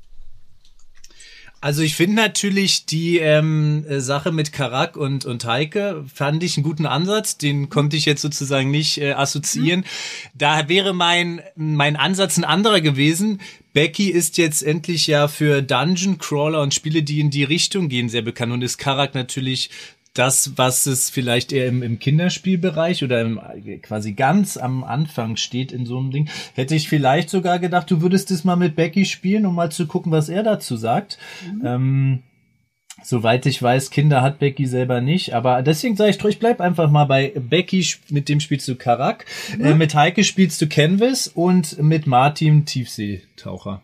Also 1.65 1.81
ich 1.81 1.95
finde 1.95 2.17
natürlich 2.17 2.85
die 2.85 3.17
ähm, 3.17 3.85
äh, 3.89 3.99
Sache 3.99 4.31
mit 4.31 4.53
Karak 4.53 4.97
und, 4.97 5.25
und 5.25 5.45
Heike, 5.45 6.05
fand 6.13 6.43
ich 6.43 6.57
einen 6.57 6.63
guten 6.63 6.85
Ansatz. 6.85 7.39
Den 7.39 7.69
konnte 7.69 7.97
ich 7.97 8.05
jetzt 8.05 8.21
sozusagen 8.21 8.69
nicht 8.69 8.99
äh, 8.99 9.13
assoziieren. 9.13 9.83
Da 10.35 10.69
wäre 10.69 10.93
mein, 10.93 11.41
mein 11.55 11.95
Ansatz 11.95 12.37
ein 12.37 12.43
anderer 12.43 12.81
gewesen. 12.81 13.41
Becky 13.75 14.09
ist 14.09 14.37
jetzt 14.37 14.63
endlich 14.63 15.05
ja 15.05 15.27
für 15.27 15.61
Dungeon 15.61 16.17
Crawler 16.17 16.61
und 16.61 16.73
Spiele, 16.73 17.03
die 17.03 17.19
in 17.19 17.29
die 17.29 17.43
Richtung 17.43 17.89
gehen, 17.89 18.07
sehr 18.07 18.21
bekannt 18.21 18.53
und 18.53 18.61
ist 18.61 18.77
Karak 18.77 19.13
natürlich 19.13 19.69
das, 20.13 20.53
was 20.55 20.85
es 20.85 21.09
vielleicht 21.09 21.51
eher 21.51 21.67
im, 21.67 21.83
im 21.83 21.99
Kinderspielbereich 21.99 23.03
oder 23.03 23.19
im, 23.19 23.37
quasi 23.81 24.13
ganz 24.13 24.55
am 24.55 24.85
Anfang 24.85 25.35
steht 25.35 25.73
in 25.73 25.85
so 25.85 25.99
einem 25.99 26.11
Ding, 26.11 26.29
hätte 26.53 26.73
ich 26.73 26.87
vielleicht 26.87 27.29
sogar 27.29 27.59
gedacht, 27.59 27.91
du 27.91 28.01
würdest 28.01 28.31
es 28.31 28.45
mal 28.45 28.55
mit 28.55 28.77
Becky 28.77 29.03
spielen, 29.03 29.45
um 29.45 29.55
mal 29.55 29.73
zu 29.73 29.87
gucken, 29.87 30.09
was 30.09 30.29
er 30.29 30.43
dazu 30.43 30.77
sagt. 30.77 31.17
Ähm, 31.61 32.23
soweit 33.05 33.45
ich 33.45 33.61
weiß, 33.61 33.91
Kinder 33.91 34.21
hat 34.21 34.39
Becky 34.39 34.65
selber 34.65 35.01
nicht, 35.01 35.33
aber 35.33 35.61
deswegen 35.61 35.95
sage 35.95 36.11
ich, 36.11 36.23
ich 36.23 36.39
bleib 36.39 36.59
einfach 36.59 36.89
mal 36.89 37.05
bei 37.05 37.31
Becky, 37.35 37.85
mit 38.09 38.29
dem 38.29 38.39
spielst 38.39 38.67
du 38.67 38.75
Karak, 38.75 39.25
äh, 39.59 39.73
mit 39.75 39.93
Heike 39.93 40.23
spielst 40.23 40.61
du 40.61 40.67
Canvas 40.67 41.27
und 41.27 41.81
mit 41.81 42.07
Martin 42.07 42.65
Tiefseetaucher. 42.65 43.81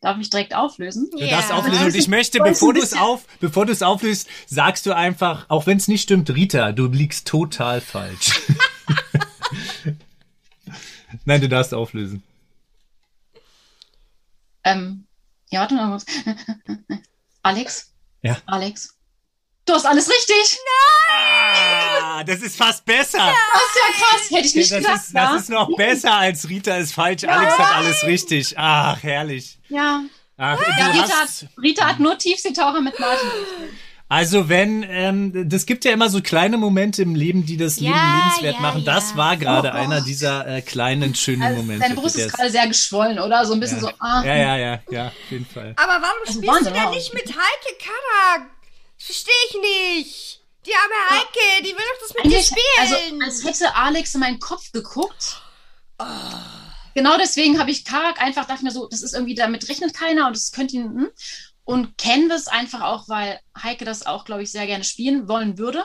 Darf 0.00 0.18
ich 0.20 0.28
direkt 0.28 0.54
auflösen? 0.54 1.08
Du 1.10 1.18
Ja. 1.18 1.28
darfst 1.28 1.52
auflösen 1.52 1.86
und 1.86 1.96
ich 1.96 2.08
möchte, 2.08 2.38
bevor 2.38 2.74
du 2.74 2.82
es 2.82 2.92
auf, 2.94 3.24
bevor 3.40 3.64
du 3.64 3.72
es 3.72 3.82
auflöst, 3.82 4.28
sagst 4.46 4.84
du 4.86 4.94
einfach, 4.94 5.46
auch 5.48 5.66
wenn 5.66 5.78
es 5.78 5.88
nicht 5.88 6.02
stimmt, 6.02 6.34
Rita, 6.34 6.72
du 6.72 6.86
liegst 6.88 7.26
total 7.26 7.80
falsch. 7.80 8.40
Nein, 11.24 11.40
du 11.40 11.48
darfst 11.48 11.72
auflösen. 11.72 12.22
Ähm, 14.62 15.06
ja, 15.50 15.60
warte 15.60 15.74
mal 15.74 15.90
kurz. 15.90 16.06
Alex? 17.44 17.92
Ja. 18.22 18.38
Alex? 18.46 18.96
Du 19.66 19.74
hast 19.74 19.84
alles 19.84 20.08
richtig! 20.08 20.58
Ah, 21.10 22.24
das 22.24 22.40
ist 22.40 22.56
fast 22.56 22.84
besser. 22.84 23.18
Das 23.18 23.62
ist 23.62 23.76
ja 23.76 24.06
krass! 24.06 24.30
Hätte 24.30 24.46
ich 24.46 24.54
nicht 24.54 24.72
das, 24.72 24.78
gedacht, 24.78 24.96
ist, 24.96 25.12
ja? 25.12 25.32
das 25.32 25.42
ist 25.42 25.50
noch 25.50 25.76
besser 25.76 26.14
als 26.14 26.48
Rita 26.48 26.76
ist 26.76 26.94
falsch. 26.94 27.24
Alex 27.24 27.58
hat 27.58 27.76
alles 27.76 28.02
richtig. 28.04 28.54
Ach, 28.58 29.02
herrlich. 29.02 29.58
Ja. 29.68 30.02
Ach, 30.38 30.58
ja 30.78 30.86
Rita, 30.86 31.02
hast, 31.02 31.42
hat, 31.42 31.48
Rita 31.62 31.86
hat 31.86 32.00
nur 32.00 32.16
Tiefseetaucher 32.18 32.80
mit 32.80 32.98
Martin. 32.98 33.28
Also 34.08 34.48
wenn, 34.48 34.84
ähm, 34.88 35.48
das 35.48 35.66
gibt 35.66 35.84
ja 35.84 35.92
immer 35.92 36.08
so 36.10 36.20
kleine 36.20 36.56
Momente 36.56 37.02
im 37.02 37.14
Leben, 37.14 37.46
die 37.46 37.56
das 37.56 37.80
Leben 37.80 37.94
Ja, 37.94 38.16
lebenswert 38.26 38.54
ja, 38.56 38.60
machen. 38.60 38.84
Das 38.84 39.10
ja. 39.12 39.16
war 39.16 39.36
gerade 39.36 39.68
Oh. 39.70 39.76
einer 39.76 40.00
dieser 40.02 40.46
äh, 40.46 40.62
kleinen, 40.62 41.14
schönen 41.14 41.42
Also, 41.42 41.56
Momente. 41.62 41.82
deine 41.82 41.94
Brust 41.94 42.16
ist 42.16 42.32
gerade 42.32 42.50
sehr 42.50 42.66
geschwollen, 42.68 43.18
oder? 43.18 43.44
So 43.46 43.54
ein 43.54 43.60
bisschen 43.60 43.78
ja. 43.82 43.88
so, 43.88 43.90
ah. 44.00 44.22
ja, 44.24 44.36
ja, 44.36 44.56
ja, 44.56 44.80
ja, 44.90 45.06
auf 45.08 45.30
jeden 45.30 45.46
Fall. 45.46 45.74
Aber 45.76 45.92
warum 46.02 46.18
Also 46.26 46.34
spielst 46.40 46.48
Wahnsinn, 46.54 46.74
du 46.74 46.80
denn 46.80 46.90
nicht 46.90 47.14
mit 47.14 47.26
Heike 47.28 47.78
Karak? 47.78 48.50
Verstehe 48.98 49.32
ich 49.50 49.56
nicht. 49.60 50.40
Die 50.66 50.72
arme 50.72 51.20
Heike, 51.20 51.62
die 51.62 51.68
will 51.72 51.74
doch 51.76 52.00
das 52.00 52.14
mit 52.14 52.24
dir 52.24 52.38
Eigentlich, 52.38 52.56
also, 52.80 52.94
spielen. 52.94 53.22
als 53.22 53.44
hätte 53.44 53.74
Alex 53.76 54.14
in 54.14 54.20
meinen 54.20 54.38
Kopf 54.38 54.72
geguckt. 54.72 55.42
Genau 56.94 57.16
deswegen 57.18 57.58
habe 57.58 57.70
ich 57.70 57.84
Karak 57.84 58.20
einfach, 58.20 58.46
dachte 58.46 58.64
mir 58.64 58.70
so, 58.70 58.86
das 58.88 59.02
ist 59.02 59.14
irgendwie, 59.14 59.34
damit 59.34 59.68
rechnet 59.68 59.94
keiner 59.94 60.26
und 60.28 60.36
das 60.36 60.52
könnte 60.52 60.76
ihn, 60.76 60.84
hm. 60.84 61.08
Und 61.64 61.96
Canvas 61.98 62.46
einfach 62.46 62.82
auch, 62.82 63.08
weil 63.08 63.40
Heike 63.60 63.84
das 63.84 64.06
auch, 64.06 64.24
glaube 64.24 64.42
ich, 64.42 64.52
sehr 64.52 64.66
gerne 64.66 64.84
spielen 64.84 65.28
wollen 65.28 65.58
würde. 65.58 65.84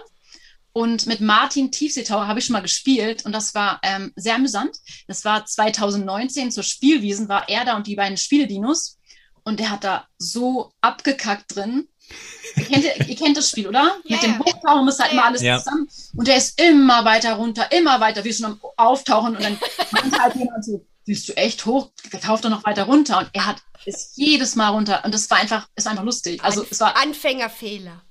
Und 0.71 1.07
mit 1.07 1.19
Martin 1.19 1.71
Tiefseetaucher 1.71 2.27
habe 2.27 2.39
ich 2.39 2.45
schon 2.45 2.53
mal 2.53 2.61
gespielt 2.61 3.25
und 3.25 3.31
das 3.31 3.55
war 3.55 3.79
ähm, 3.81 4.13
sehr 4.15 4.35
amüsant. 4.35 4.77
Das 5.07 5.25
war 5.25 5.45
2019 5.45 6.51
zur 6.51 6.63
Spielwiesen, 6.63 7.27
war 7.27 7.49
er 7.49 7.65
da 7.65 7.75
und 7.75 7.87
die 7.87 7.95
beiden 7.95 8.17
Spieledinos 8.17 8.99
und 9.43 9.59
der 9.59 9.71
hat 9.71 9.83
da 9.83 10.07
so 10.17 10.71
abgekackt 10.81 11.55
drin. 11.55 11.87
Ihr 12.55 12.65
kennt, 12.65 13.07
ihr 13.07 13.15
kennt 13.15 13.37
das 13.37 13.49
Spiel, 13.49 13.67
oder? 13.67 13.97
Ja, 14.05 14.15
Mit 14.15 14.23
dem 14.23 14.31
ja. 14.33 14.39
Hochtauchen 14.39 14.85
muss 14.85 14.99
halt 14.99 15.11
Ja, 15.11 15.17
immer 15.17 15.25
alles 15.25 15.41
ja. 15.41 15.57
zusammen. 15.57 15.87
Und 16.15 16.27
der 16.27 16.37
ist 16.37 16.59
immer 16.61 17.05
weiter 17.05 17.33
runter, 17.33 17.71
immer 17.71 17.99
weiter, 17.99 18.23
wie 18.23 18.33
schon 18.33 18.45
am 18.45 18.59
Auftauchen. 18.77 19.35
Und 19.35 19.43
dann 19.43 19.59
meinte 19.91 20.19
halt 20.19 20.35
jemand 20.35 20.65
so, 20.65 20.85
bist 21.09 21.27
du 21.27 21.37
echt 21.37 21.65
hoch? 21.65 21.89
Der 22.13 22.21
taucht 22.21 22.45
doch 22.45 22.49
noch 22.49 22.63
weiter 22.63 22.83
runter. 22.83 23.17
Und 23.17 23.29
er 23.33 23.47
hat 23.47 23.57
ist 23.85 24.11
jedes 24.15 24.55
Mal 24.55 24.69
runter. 24.69 25.03
Und 25.03 25.13
das 25.13 25.29
war 25.31 25.39
einfach, 25.39 25.67
es 25.75 25.85
war 25.85 25.91
einfach 25.91 26.03
lustig. 26.03 26.43
Also 26.43 26.65
es 26.69 26.79
war, 26.79 26.95
Anfängerfehler. 26.97 28.01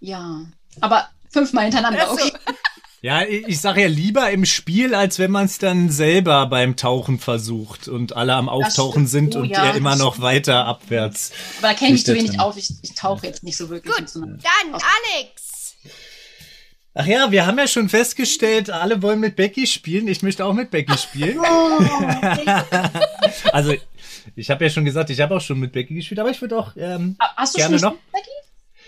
ja. 0.00 0.44
Aber 0.82 1.08
fünfmal 1.30 1.64
hintereinander, 1.64 2.12
okay. 2.12 2.32
Ja, 3.00 3.22
ich 3.22 3.60
sage 3.60 3.82
ja 3.82 3.88
lieber 3.88 4.30
im 4.30 4.44
Spiel, 4.44 4.94
als 4.94 5.18
wenn 5.18 5.30
man 5.30 5.46
es 5.46 5.58
dann 5.58 5.90
selber 5.90 6.46
beim 6.46 6.76
Tauchen 6.76 7.18
versucht 7.18 7.88
und 7.88 8.14
alle 8.16 8.34
am 8.34 8.50
Auftauchen 8.50 9.06
sind 9.06 9.36
Oh 9.36 9.40
und 9.40 9.50
ja, 9.50 9.66
er 9.66 9.74
immer 9.74 9.96
noch 9.96 10.14
stimmt. 10.14 10.24
weiter 10.24 10.66
abwärts. 10.66 11.32
Aber 11.58 11.68
da 11.68 11.74
kenne 11.74 11.90
ich 11.90 11.92
mich 11.94 12.04
zu 12.04 12.14
wenig 12.14 12.40
auf. 12.40 12.58
Ich, 12.58 12.70
ich 12.82 12.94
tauche 12.94 13.26
jetzt 13.26 13.42
nicht 13.42 13.56
so 13.56 13.70
wirklich. 13.70 13.94
gut, 13.94 14.10
so 14.10 14.20
dann 14.20 14.36
Alex. 14.72 15.45
Ach 16.98 17.06
ja, 17.06 17.30
wir 17.30 17.46
haben 17.46 17.58
ja 17.58 17.66
schon 17.66 17.90
festgestellt, 17.90 18.70
alle 18.70 19.02
wollen 19.02 19.20
mit 19.20 19.36
Becky 19.36 19.66
spielen. 19.66 20.08
Ich 20.08 20.22
möchte 20.22 20.46
auch 20.46 20.54
mit 20.54 20.70
Becky 20.70 20.96
spielen. 20.96 21.38
also, 23.52 23.74
ich 24.34 24.50
habe 24.50 24.64
ja 24.64 24.70
schon 24.70 24.86
gesagt, 24.86 25.10
ich 25.10 25.20
habe 25.20 25.36
auch 25.36 25.42
schon 25.42 25.60
mit 25.60 25.72
Becky 25.72 25.94
gespielt, 25.94 26.18
aber 26.20 26.30
ich 26.30 26.40
würde 26.40 26.58
auch 26.58 26.72
ähm, 26.74 27.16
Hast 27.18 27.54
du 27.54 27.58
gerne 27.58 27.78
schon 27.78 27.90
noch. 27.90 27.98
Becky? 28.12 28.30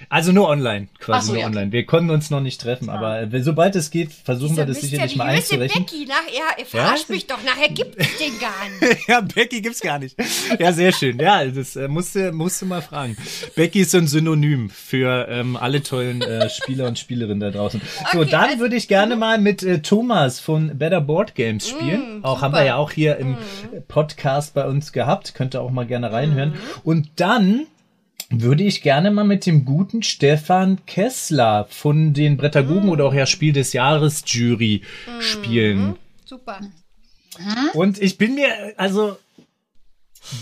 Also 0.08 0.32
nur 0.32 0.48
online, 0.48 0.88
quasi 1.00 1.26
so, 1.26 1.32
nur 1.32 1.40
ja, 1.40 1.46
okay. 1.48 1.56
online. 1.56 1.72
Wir 1.72 1.86
konnten 1.86 2.10
uns 2.10 2.30
noch 2.30 2.40
nicht 2.40 2.60
treffen, 2.60 2.88
aber 2.88 3.20
äh, 3.22 3.42
sobald 3.42 3.76
es 3.76 3.90
geht, 3.90 4.12
versuchen 4.12 4.56
wir 4.56 4.64
das 4.66 4.80
sicherlich 4.80 5.16
mal 5.16 5.34
mysteriöse 5.34 5.74
einzurechnen. 5.74 5.84
Becky, 5.86 6.06
nach, 6.06 6.58
ihr 6.58 6.66
verarscht 6.66 7.08
mich 7.10 7.26
doch, 7.26 7.38
nachher 7.44 7.68
gibt 7.68 7.96
es 7.98 8.16
den 8.18 8.32
gar 8.38 8.52
nicht. 8.90 9.08
ja, 9.08 9.20
Becky 9.20 9.60
gibt's 9.60 9.80
gar 9.80 9.98
nicht. 9.98 10.16
Ja, 10.58 10.72
sehr 10.72 10.92
schön. 10.92 11.18
Ja, 11.18 11.44
das 11.44 11.76
äh, 11.76 11.88
musste, 11.88 12.32
musste 12.32 12.64
mal 12.66 12.82
fragen. 12.82 13.16
Becky 13.54 13.80
ist 13.80 13.90
so 13.90 13.98
ein 13.98 14.06
Synonym 14.06 14.70
für 14.70 15.26
ähm, 15.28 15.56
alle 15.56 15.82
tollen 15.82 16.22
äh, 16.22 16.48
Spieler 16.48 16.86
und 16.86 16.98
Spielerinnen 16.98 17.40
da 17.40 17.50
draußen. 17.50 17.80
So, 18.12 18.20
Okay, 18.20 18.30
dann 18.30 18.44
also- 18.50 18.58
würde 18.60 18.76
ich 18.76 18.88
gerne 18.88 19.16
mal 19.16 19.38
mit 19.38 19.62
äh, 19.62 19.80
Thomas 19.80 20.40
von 20.40 20.78
Better 20.78 21.00
Board 21.00 21.34
Games 21.34 21.68
spielen. 21.68 22.24
auch 22.24 22.42
haben 22.42 22.54
wir 22.54 22.64
ja 22.64 22.76
auch 22.76 22.90
hier 22.90 23.16
im 23.16 23.36
Podcast 23.88 24.54
bei 24.54 24.66
uns 24.66 24.92
gehabt. 24.92 25.34
Könnt 25.34 25.54
ihr 25.54 25.60
auch 25.60 25.70
mal 25.70 25.86
gerne 25.86 26.12
reinhören. 26.12 26.54
Und 26.84 27.08
dann 27.16 27.66
würde 28.30 28.62
ich 28.62 28.82
gerne 28.82 29.10
mal 29.10 29.24
mit 29.24 29.46
dem 29.46 29.64
guten 29.64 30.02
Stefan 30.02 30.84
Kessler 30.86 31.66
von 31.70 32.12
den 32.12 32.36
Brettagogen 32.36 32.90
oder 32.90 33.06
auch 33.06 33.14
ja 33.14 33.26
Spiel 33.26 33.52
des 33.52 33.72
Jahres 33.72 34.22
Jury 34.26 34.82
spielen. 35.20 35.96
Super. 36.24 36.60
Und 37.74 38.00
ich 38.00 38.18
bin 38.18 38.34
mir, 38.34 38.74
also 38.76 39.16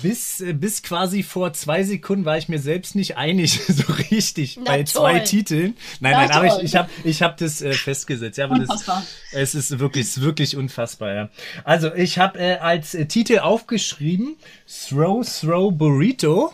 bis, 0.02 0.42
bis 0.54 0.82
quasi 0.82 1.22
vor 1.22 1.52
zwei 1.52 1.82
Sekunden 1.84 2.24
war 2.24 2.38
ich 2.38 2.48
mir 2.48 2.58
selbst 2.58 2.94
nicht 2.94 3.16
einig, 3.16 3.60
so 3.68 3.92
richtig, 4.10 4.56
Na 4.56 4.64
bei 4.64 4.84
zwei 4.84 5.18
toll. 5.18 5.24
Titeln. 5.24 5.76
Nein, 6.00 6.12
Na 6.12 6.26
nein, 6.26 6.30
aber 6.30 6.46
ich, 6.46 6.52
toll. 6.52 6.64
ich 6.64 6.76
habe 6.76 6.90
ich 7.04 7.22
hab 7.22 7.36
das 7.36 7.62
äh, 7.62 7.72
festgesetzt. 7.72 8.38
Ja, 8.38 8.46
aber 8.46 8.58
das, 8.58 8.68
Unfassbar. 8.70 9.06
es 9.32 9.54
ist 9.54 9.78
wirklich, 9.78 10.06
es 10.06 10.16
ist 10.16 10.22
wirklich 10.22 10.56
unfassbar, 10.56 11.14
ja. 11.14 11.28
Also, 11.64 11.94
ich 11.94 12.18
habe 12.18 12.38
äh, 12.38 12.56
als 12.56 12.94
äh, 12.94 13.06
Titel 13.06 13.38
aufgeschrieben 13.38 14.36
Throw, 14.66 15.24
Throw, 15.24 15.72
Burrito. 15.72 16.52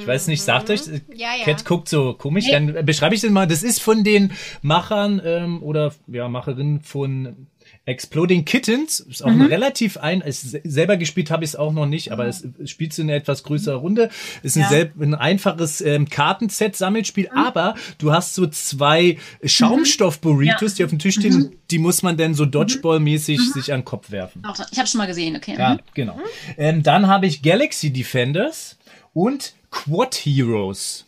Ich 0.00 0.06
weiß 0.06 0.26
nicht, 0.26 0.42
sagt 0.42 0.70
euch, 0.70 0.86
äh, 0.88 1.00
Ja, 1.14 1.28
ja. 1.38 1.44
Cat 1.44 1.64
guckt 1.64 1.88
so 1.88 2.14
komisch, 2.14 2.50
dann 2.50 2.74
äh, 2.74 2.82
beschreibe 2.82 3.14
ich 3.14 3.20
das 3.20 3.30
mal. 3.30 3.46
Das 3.46 3.62
ist 3.62 3.80
von 3.80 4.02
den 4.04 4.32
Machern 4.62 5.20
ähm, 5.24 5.62
oder 5.62 5.92
ja, 6.08 6.28
Macherinnen 6.28 6.80
von 6.80 7.46
Exploding 7.84 8.44
Kittens. 8.44 9.00
Ist 9.00 9.24
auch 9.24 9.28
ein 9.30 9.42
relativ 9.42 9.96
ein, 9.96 10.20
ist, 10.20 10.42
se- 10.50 10.60
selber 10.64 10.96
gespielt 10.96 11.30
habe 11.30 11.44
ich 11.44 11.50
es 11.50 11.56
auch 11.56 11.72
noch 11.72 11.86
nicht, 11.86 12.12
aber 12.12 12.26
es 12.26 12.44
es 12.62 12.70
spielt 12.70 12.96
in 12.98 13.08
einer 13.08 13.16
etwas 13.16 13.42
größerer 13.44 13.76
Runde. 13.76 14.08
Ist 14.42 14.56
ein, 14.56 14.62
Ja. 14.62 14.68
selb, 14.68 15.00
ein 15.00 15.14
einfaches 15.14 15.80
ähm, 15.80 16.08
Kartenset-Sammelspiel, 16.08 17.28
aber 17.34 17.74
du 17.98 18.12
hast 18.12 18.34
so 18.34 18.46
zwei 18.48 19.18
Schaumstoff-Burritos, 19.44 20.74
die 20.74 20.84
auf 20.84 20.90
dem 20.90 20.98
Tisch 20.98 21.16
stehen, 21.16 21.34
und 21.34 21.52
die 21.70 21.78
muss 21.78 22.02
man 22.02 22.16
dann 22.16 22.34
so 22.34 22.44
Dodgeball-mäßig 22.44 23.52
sich 23.52 23.72
an 23.72 23.80
den 23.80 23.84
Kopf 23.84 24.10
werfen. 24.10 24.42
Ich 24.70 24.78
habe 24.78 24.88
schon 24.88 24.98
mal 24.98 25.06
gesehen, 25.06 25.36
okay. 25.36 25.54
Ja, 25.58 25.74
Mhm. 25.74 25.78
genau. 25.94 26.20
Ähm, 26.56 26.82
dann 26.82 27.06
habe 27.06 27.26
ich 27.26 27.42
Galaxy 27.42 27.92
Defenders 27.92 28.78
und 29.12 29.54
Quad 29.70 30.14
Heroes. 30.14 31.06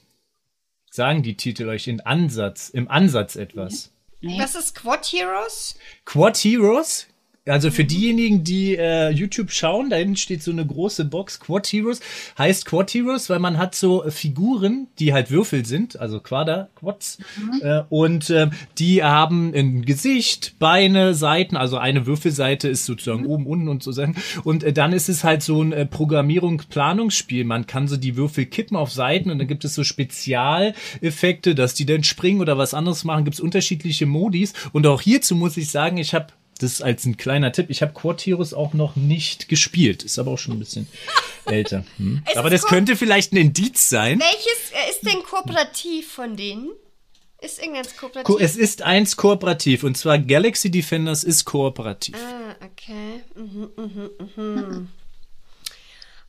Sagen 0.91 1.23
die 1.23 1.37
Titel 1.37 1.69
euch 1.69 1.89
in 1.89 2.01
Ansatz, 2.01 2.69
im 2.69 2.89
Ansatz 2.89 3.37
etwas? 3.37 3.91
Nee. 4.21 4.39
Was 4.39 4.55
ist 4.55 4.75
Quad 4.75 5.05
Heroes? 5.07 5.77
Quad 6.05 6.37
Heroes 6.37 7.07
Also 7.47 7.71
für 7.71 7.85
diejenigen, 7.85 8.43
die 8.43 8.75
äh, 8.75 9.11
YouTube 9.11 9.51
schauen, 9.51 9.91
da 9.91 9.97
hinten 9.97 10.17
steht 10.17 10.43
so 10.43 10.51
eine 10.51 10.65
große 10.65 11.05
Box 11.05 11.41
Quad 11.41 11.67
Heroes. 11.67 12.01
Heißt 12.39 12.65
Quad 12.65 12.95
Heroes, 12.95 13.29
weil 13.29 13.39
man 13.39 13.59
hat 13.59 13.75
so 13.75 14.03
äh, 14.03 14.11
Figuren, 14.11 14.87
die 14.99 15.13
halt 15.13 15.31
Würfel 15.31 15.67
sind, 15.67 16.01
also 16.01 16.21
Quader, 16.21 16.71
Quads. 16.75 17.19
Äh, 17.61 17.83
und 17.91 18.31
äh, 18.31 18.49
die 18.79 19.03
haben 19.03 19.53
ein 19.55 19.85
Gesicht, 19.85 20.59
Beine, 20.59 21.13
Seiten. 21.13 21.59
Also 21.59 21.77
eine 21.77 22.07
Würfelseite 22.07 22.69
ist 22.69 22.87
sozusagen 22.87 23.27
oben, 23.27 23.47
unten 23.47 23.69
und 23.69 23.83
so 23.83 23.93
Sachen. 23.93 24.17
Und 24.45 24.65
äh, 24.65 24.73
dann 24.73 24.95
ist 24.95 25.11
es 25.11 25.23
halt 25.23 25.43
so 25.43 25.63
ein 25.63 25.73
äh, 25.73 25.85
Programmierung, 25.85 26.63
Planungsspiel. 26.71 27.45
Man 27.45 27.67
kann 27.67 27.89
so 27.89 27.99
die 27.99 28.17
Würfel 28.17 28.47
kippen 28.47 28.75
auf 28.75 28.91
Seiten 28.91 29.31
und 29.31 29.39
dann 29.39 29.49
gibt 29.49 29.67
es 29.67 29.75
so 29.75 29.85
Spezialeffekte, 29.85 31.55
dass 31.55 31.75
die 31.75 31.85
dann 31.85 32.05
springen 32.05 32.41
oder 32.41 32.57
was 32.57 32.73
anderes 32.73 33.05
machen. 33.05 33.25
Gibt 33.25 33.35
es 33.35 33.41
unterschiedliche 33.41 34.07
Modis. 34.07 34.55
Und 34.73 34.87
auch 34.87 35.03
hierzu 35.03 35.37
muss 35.37 35.59
ich 35.59 35.71
sagen, 35.71 35.99
ich 35.99 36.15
habe 36.15 36.29
das 36.59 36.81
als 36.83 37.05
ein 37.05 37.17
kleiner 37.17 37.53
Tipp. 37.53 37.67
Ich 37.71 37.83
habe 37.83 37.93
Quad 37.93 38.21
Heroes 38.25 38.55
auch 38.55 38.75
noch 38.75 38.97
nicht 38.97 39.49
gespielt. 39.49 40.03
Ist 40.03 40.19
aber 40.19 40.33
auch 40.33 40.39
schon 40.39 40.55
ein 40.55 40.59
bisschen 40.61 40.89
älter. 41.47 41.85
Hm. 41.99 42.23
Aber 42.37 42.51
das 42.51 42.63
könnte 42.65 42.97
vielleicht 42.97 43.33
ein 43.33 43.37
Indiz 43.37 43.89
sein. 43.89 44.21
Welches 44.21 44.71
äh, 44.73 44.91
ist 44.91 45.03
denn 45.07 45.23
kooperativ 45.23 46.13
von 46.13 46.37
denen? 46.37 46.73
Ist 47.41 47.59
irgendeins 47.59 47.97
Ko- 47.97 48.09
kooperativ? 48.09 48.41
Es 48.41 48.57
ist 48.57 48.83
eins 48.83 49.17
kooperativ 49.17 49.83
und 49.85 49.97
zwar 49.99 50.19
Galaxy 50.19 50.71
Defenders 50.71 51.25
ist 51.25 51.45
kooperativ. 51.45 52.15
ah, 52.17 52.57
okay. 52.65 53.23
Mhm, 53.35 53.71
mhm, 53.77 54.11
mhm. 54.37 54.89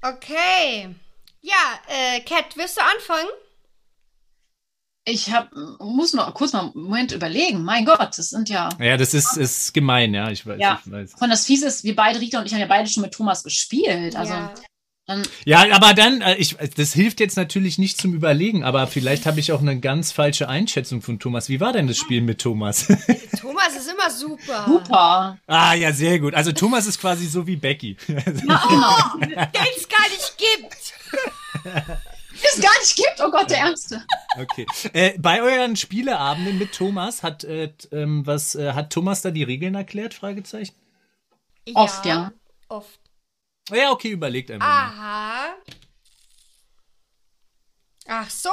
Okay. 0.01 0.89
Ja, 1.41 1.79
äh, 1.87 2.19
Cat, 2.21 2.57
wirst 2.57 2.77
du 2.77 2.81
anfangen? 2.81 3.29
Ich 5.07 5.31
hab, 5.31 5.51
muss 5.79 6.13
noch 6.13 6.33
kurz 6.33 6.53
mal 6.53 6.61
einen 6.61 6.71
Moment 6.73 7.11
überlegen. 7.11 7.63
Mein 7.63 7.85
Gott, 7.85 8.17
das 8.17 8.29
sind 8.29 8.49
ja. 8.49 8.69
Ja, 8.79 8.97
das 8.97 9.13
ist, 9.13 9.37
ist 9.37 9.71
gemein, 9.71 10.15
ja, 10.15 10.31
ich 10.31 10.47
weiß. 10.47 10.59
Ja, 10.59 10.81
Ich 10.83 10.91
weiß. 10.91 11.13
von 11.13 11.29
das 11.29 11.45
Fiese 11.45 11.67
ist, 11.67 11.83
wir 11.83 11.95
beide, 11.95 12.19
Rita 12.19 12.39
und 12.39 12.47
ich, 12.47 12.53
haben 12.53 12.59
ja 12.59 12.65
beide 12.65 12.89
schon 12.89 13.03
mit 13.03 13.13
Thomas 13.13 13.43
gespielt. 13.43 14.15
Also 14.15 14.33
ja. 14.33 14.51
dann, 15.05 15.21
Ja, 15.45 15.63
aber 15.75 15.93
dann, 15.93 16.21
äh, 16.21 16.37
ich, 16.37 16.57
das 16.75 16.93
hilft 16.93 17.19
jetzt 17.19 17.37
natürlich 17.37 17.77
nicht 17.77 18.01
zum 18.01 18.15
Überlegen, 18.15 18.63
aber 18.63 18.87
vielleicht 18.87 19.27
habe 19.27 19.39
ich 19.39 19.51
auch 19.51 19.61
eine 19.61 19.79
ganz 19.79 20.11
falsche 20.11 20.49
Einschätzung 20.49 21.03
von 21.03 21.19
Thomas. 21.19 21.49
Wie 21.49 21.59
war 21.59 21.71
denn 21.71 21.85
das 21.85 21.97
Spiel 21.97 22.21
mit 22.21 22.41
Thomas? 22.41 22.87
Thomas 23.39 23.75
ist 23.77 23.87
immer 23.87 24.09
super. 24.09 24.65
super. 24.65 25.37
ah, 25.45 25.73
ja, 25.75 25.93
sehr 25.93 26.17
gut. 26.17 26.33
Also 26.33 26.51
Thomas 26.51 26.87
ist 26.87 26.99
quasi 26.99 27.27
so 27.27 27.45
wie 27.45 27.57
Becky. 27.57 27.95
Ja, 28.07 28.21
genau. 28.21 29.27
Der 29.37 29.65
es 29.77 29.87
gar 29.87 30.09
nicht 30.09 30.35
gibt. 30.35 30.93
es 32.43 32.61
gar 32.61 32.77
nicht 32.79 32.95
gibt. 32.95 33.21
Oh 33.21 33.31
Gott, 33.31 33.49
der 33.49 33.59
Ernste. 33.59 34.03
Okay. 34.37 34.65
Äh, 34.93 35.17
bei 35.17 35.41
euren 35.41 35.75
Spieleabenden 35.75 36.57
mit 36.57 36.73
Thomas 36.73 37.23
hat 37.23 37.43
äh, 37.43 37.71
ähm, 37.91 38.25
was 38.25 38.55
äh, 38.55 38.73
hat 38.73 38.91
Thomas 38.91 39.21
da 39.21 39.31
die 39.31 39.43
Regeln 39.43 39.75
erklärt? 39.75 40.13
Fragezeichen. 40.13 40.75
Oft, 41.73 42.05
ja. 42.05 42.31
Oft. 42.67 42.99
Ja, 43.71 43.91
okay, 43.91 44.09
überlegt 44.09 44.51
einfach 44.51 44.67
Ah. 44.67 44.87
mal. 44.89 44.93
Aha. 44.93 45.55
Ach 48.07 48.29
so. 48.29 48.49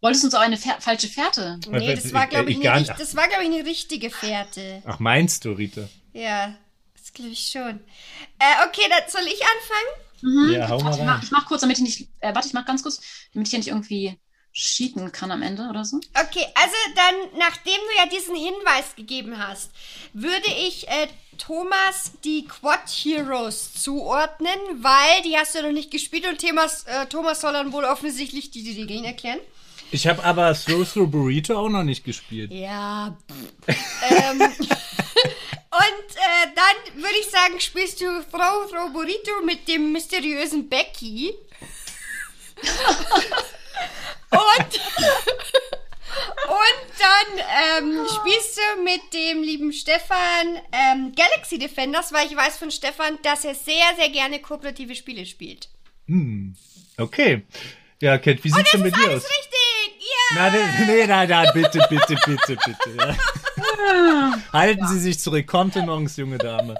Wolltest 0.00 0.24
du 0.24 0.26
uns 0.26 0.34
auch 0.34 0.40
eine 0.40 0.56
Fähr 0.56 0.80
falsche 0.80 1.06
Fährte? 1.08 1.60
Nee, 1.68 1.94
das 1.94 2.12
war, 2.12 2.26
glaube 2.26 2.50
ich, 2.50 2.58
Ich 2.58 2.64
das 2.88 3.14
war, 3.14 3.28
glaube 3.28 3.44
ich, 3.44 3.50
eine 3.52 3.64
richtige 3.64 4.10
Fährte. 4.10 4.82
Ach, 4.84 4.98
meinst 4.98 5.44
du, 5.44 5.52
Rita? 5.52 5.88
Ja, 6.12 6.54
das 6.98 7.12
glaube 7.12 7.30
ich 7.30 7.50
schon. 7.52 7.78
Äh, 8.40 8.66
okay, 8.66 8.82
dann 8.90 9.08
soll 9.08 9.22
ich 9.26 9.40
anfangen? 9.42 10.11
Ja, 10.22 10.68
hau 10.68 10.78
mal 10.78 10.84
Warte, 10.84 11.00
ich 11.00 11.06
mach, 11.06 11.22
ich 11.22 11.30
mach 11.30 11.46
kurz, 11.46 11.60
damit 11.62 11.78
ich 11.78 11.82
nicht. 11.82 12.08
Äh, 12.20 12.34
warte, 12.34 12.48
ich 12.48 12.54
mach 12.54 12.64
ganz 12.64 12.82
kurz, 12.82 13.00
damit 13.32 13.48
ich 13.48 13.50
hier 13.50 13.58
nicht 13.58 13.68
irgendwie 13.68 14.18
cheaten 14.52 15.10
kann 15.12 15.30
am 15.30 15.42
Ende 15.42 15.66
oder 15.68 15.84
so. 15.84 15.96
Okay, 15.96 16.44
also 16.54 16.74
dann, 16.94 17.38
nachdem 17.38 17.74
du 17.74 17.96
ja 17.96 18.06
diesen 18.06 18.36
Hinweis 18.36 18.94
gegeben 18.96 19.38
hast, 19.38 19.70
würde 20.12 20.48
ich 20.66 20.88
äh, 20.88 21.08
Thomas 21.38 22.12
die 22.22 22.44
Quad 22.46 22.88
Heroes 22.88 23.72
zuordnen, 23.74 24.58
weil 24.76 25.22
die 25.24 25.36
hast 25.36 25.54
du 25.54 25.62
noch 25.62 25.72
nicht 25.72 25.90
gespielt 25.90 26.26
und 26.26 26.40
Thomas, 26.40 26.84
äh, 26.84 27.06
Thomas 27.06 27.40
soll 27.40 27.54
dann 27.54 27.72
wohl 27.72 27.84
offensichtlich 27.84 28.50
die, 28.50 28.62
die 28.62 28.80
Regeln 28.80 29.04
erklären. 29.04 29.40
Ich 29.90 30.06
habe 30.06 30.22
aber 30.24 30.54
Throw 30.54 30.90
Through 30.90 31.08
Burrito 31.08 31.58
auch 31.58 31.68
noch 31.68 31.82
nicht 31.82 32.04
gespielt. 32.04 32.50
Ja. 32.50 33.16
ähm, 33.66 34.40
und 35.72 36.16
äh, 36.16 36.48
dann 36.54 37.02
würde 37.02 37.16
ich 37.20 37.30
sagen, 37.30 37.58
spielst 37.60 38.00
du 38.00 38.06
Throw 38.30 38.70
Throw 38.70 38.92
Burrito 38.92 39.40
mit 39.44 39.66
dem 39.68 39.92
mysteriösen 39.92 40.68
Becky. 40.68 41.34
und, 44.30 44.80
und 46.48 46.82
dann 46.98 47.38
ähm, 47.38 48.06
spielst 48.08 48.58
du 48.58 48.82
mit 48.82 49.00
dem 49.12 49.42
lieben 49.42 49.72
Stefan 49.72 50.60
ähm, 50.72 51.12
Galaxy 51.16 51.58
Defenders, 51.58 52.12
weil 52.12 52.26
ich 52.26 52.36
weiß 52.36 52.58
von 52.58 52.70
Stefan, 52.70 53.18
dass 53.22 53.44
er 53.44 53.54
sehr, 53.54 53.94
sehr 53.96 54.10
gerne 54.10 54.40
kooperative 54.40 54.94
Spiele 54.94 55.24
spielt. 55.26 55.68
Okay. 56.98 57.42
Ja, 58.00 58.18
Kat, 58.18 58.42
wie 58.42 58.50
sieht's 58.50 58.70
denn 58.72 58.82
mit 58.82 58.92
Das 58.94 59.00
dir 59.00 59.06
ist 59.06 59.10
alles 59.10 59.24
aus? 59.24 59.30
richtig! 59.30 60.00
Ja! 60.00 60.34
Na, 60.34 60.50
ne- 60.50 60.86
nee, 60.86 61.06
nein, 61.06 61.28
nein, 61.28 61.50
bitte, 61.54 61.86
bitte, 61.88 62.16
bitte, 62.26 62.56
bitte. 62.56 62.96
Ja. 62.98 63.16
Halten 64.52 64.86
Sie 64.86 64.98
sich 64.98 65.18
zurück. 65.18 65.46
Kontenance, 65.46 66.20
junge 66.20 66.38
Dame. 66.38 66.76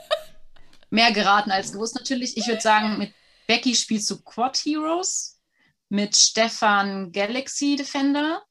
Mehr 0.91 1.13
geraten 1.13 1.51
als 1.51 1.73
gewusst 1.73 1.95
natürlich. 1.95 2.37
Ich 2.37 2.47
würde 2.47 2.61
sagen, 2.61 2.99
mit 2.99 3.13
Becky 3.47 3.75
spielst 3.75 4.11
du 4.11 4.23
Quad 4.23 4.57
Heroes, 4.59 5.41
mit 5.89 6.17
Stefan 6.17 7.13
Galaxy 7.13 7.77
Defender. 7.77 8.43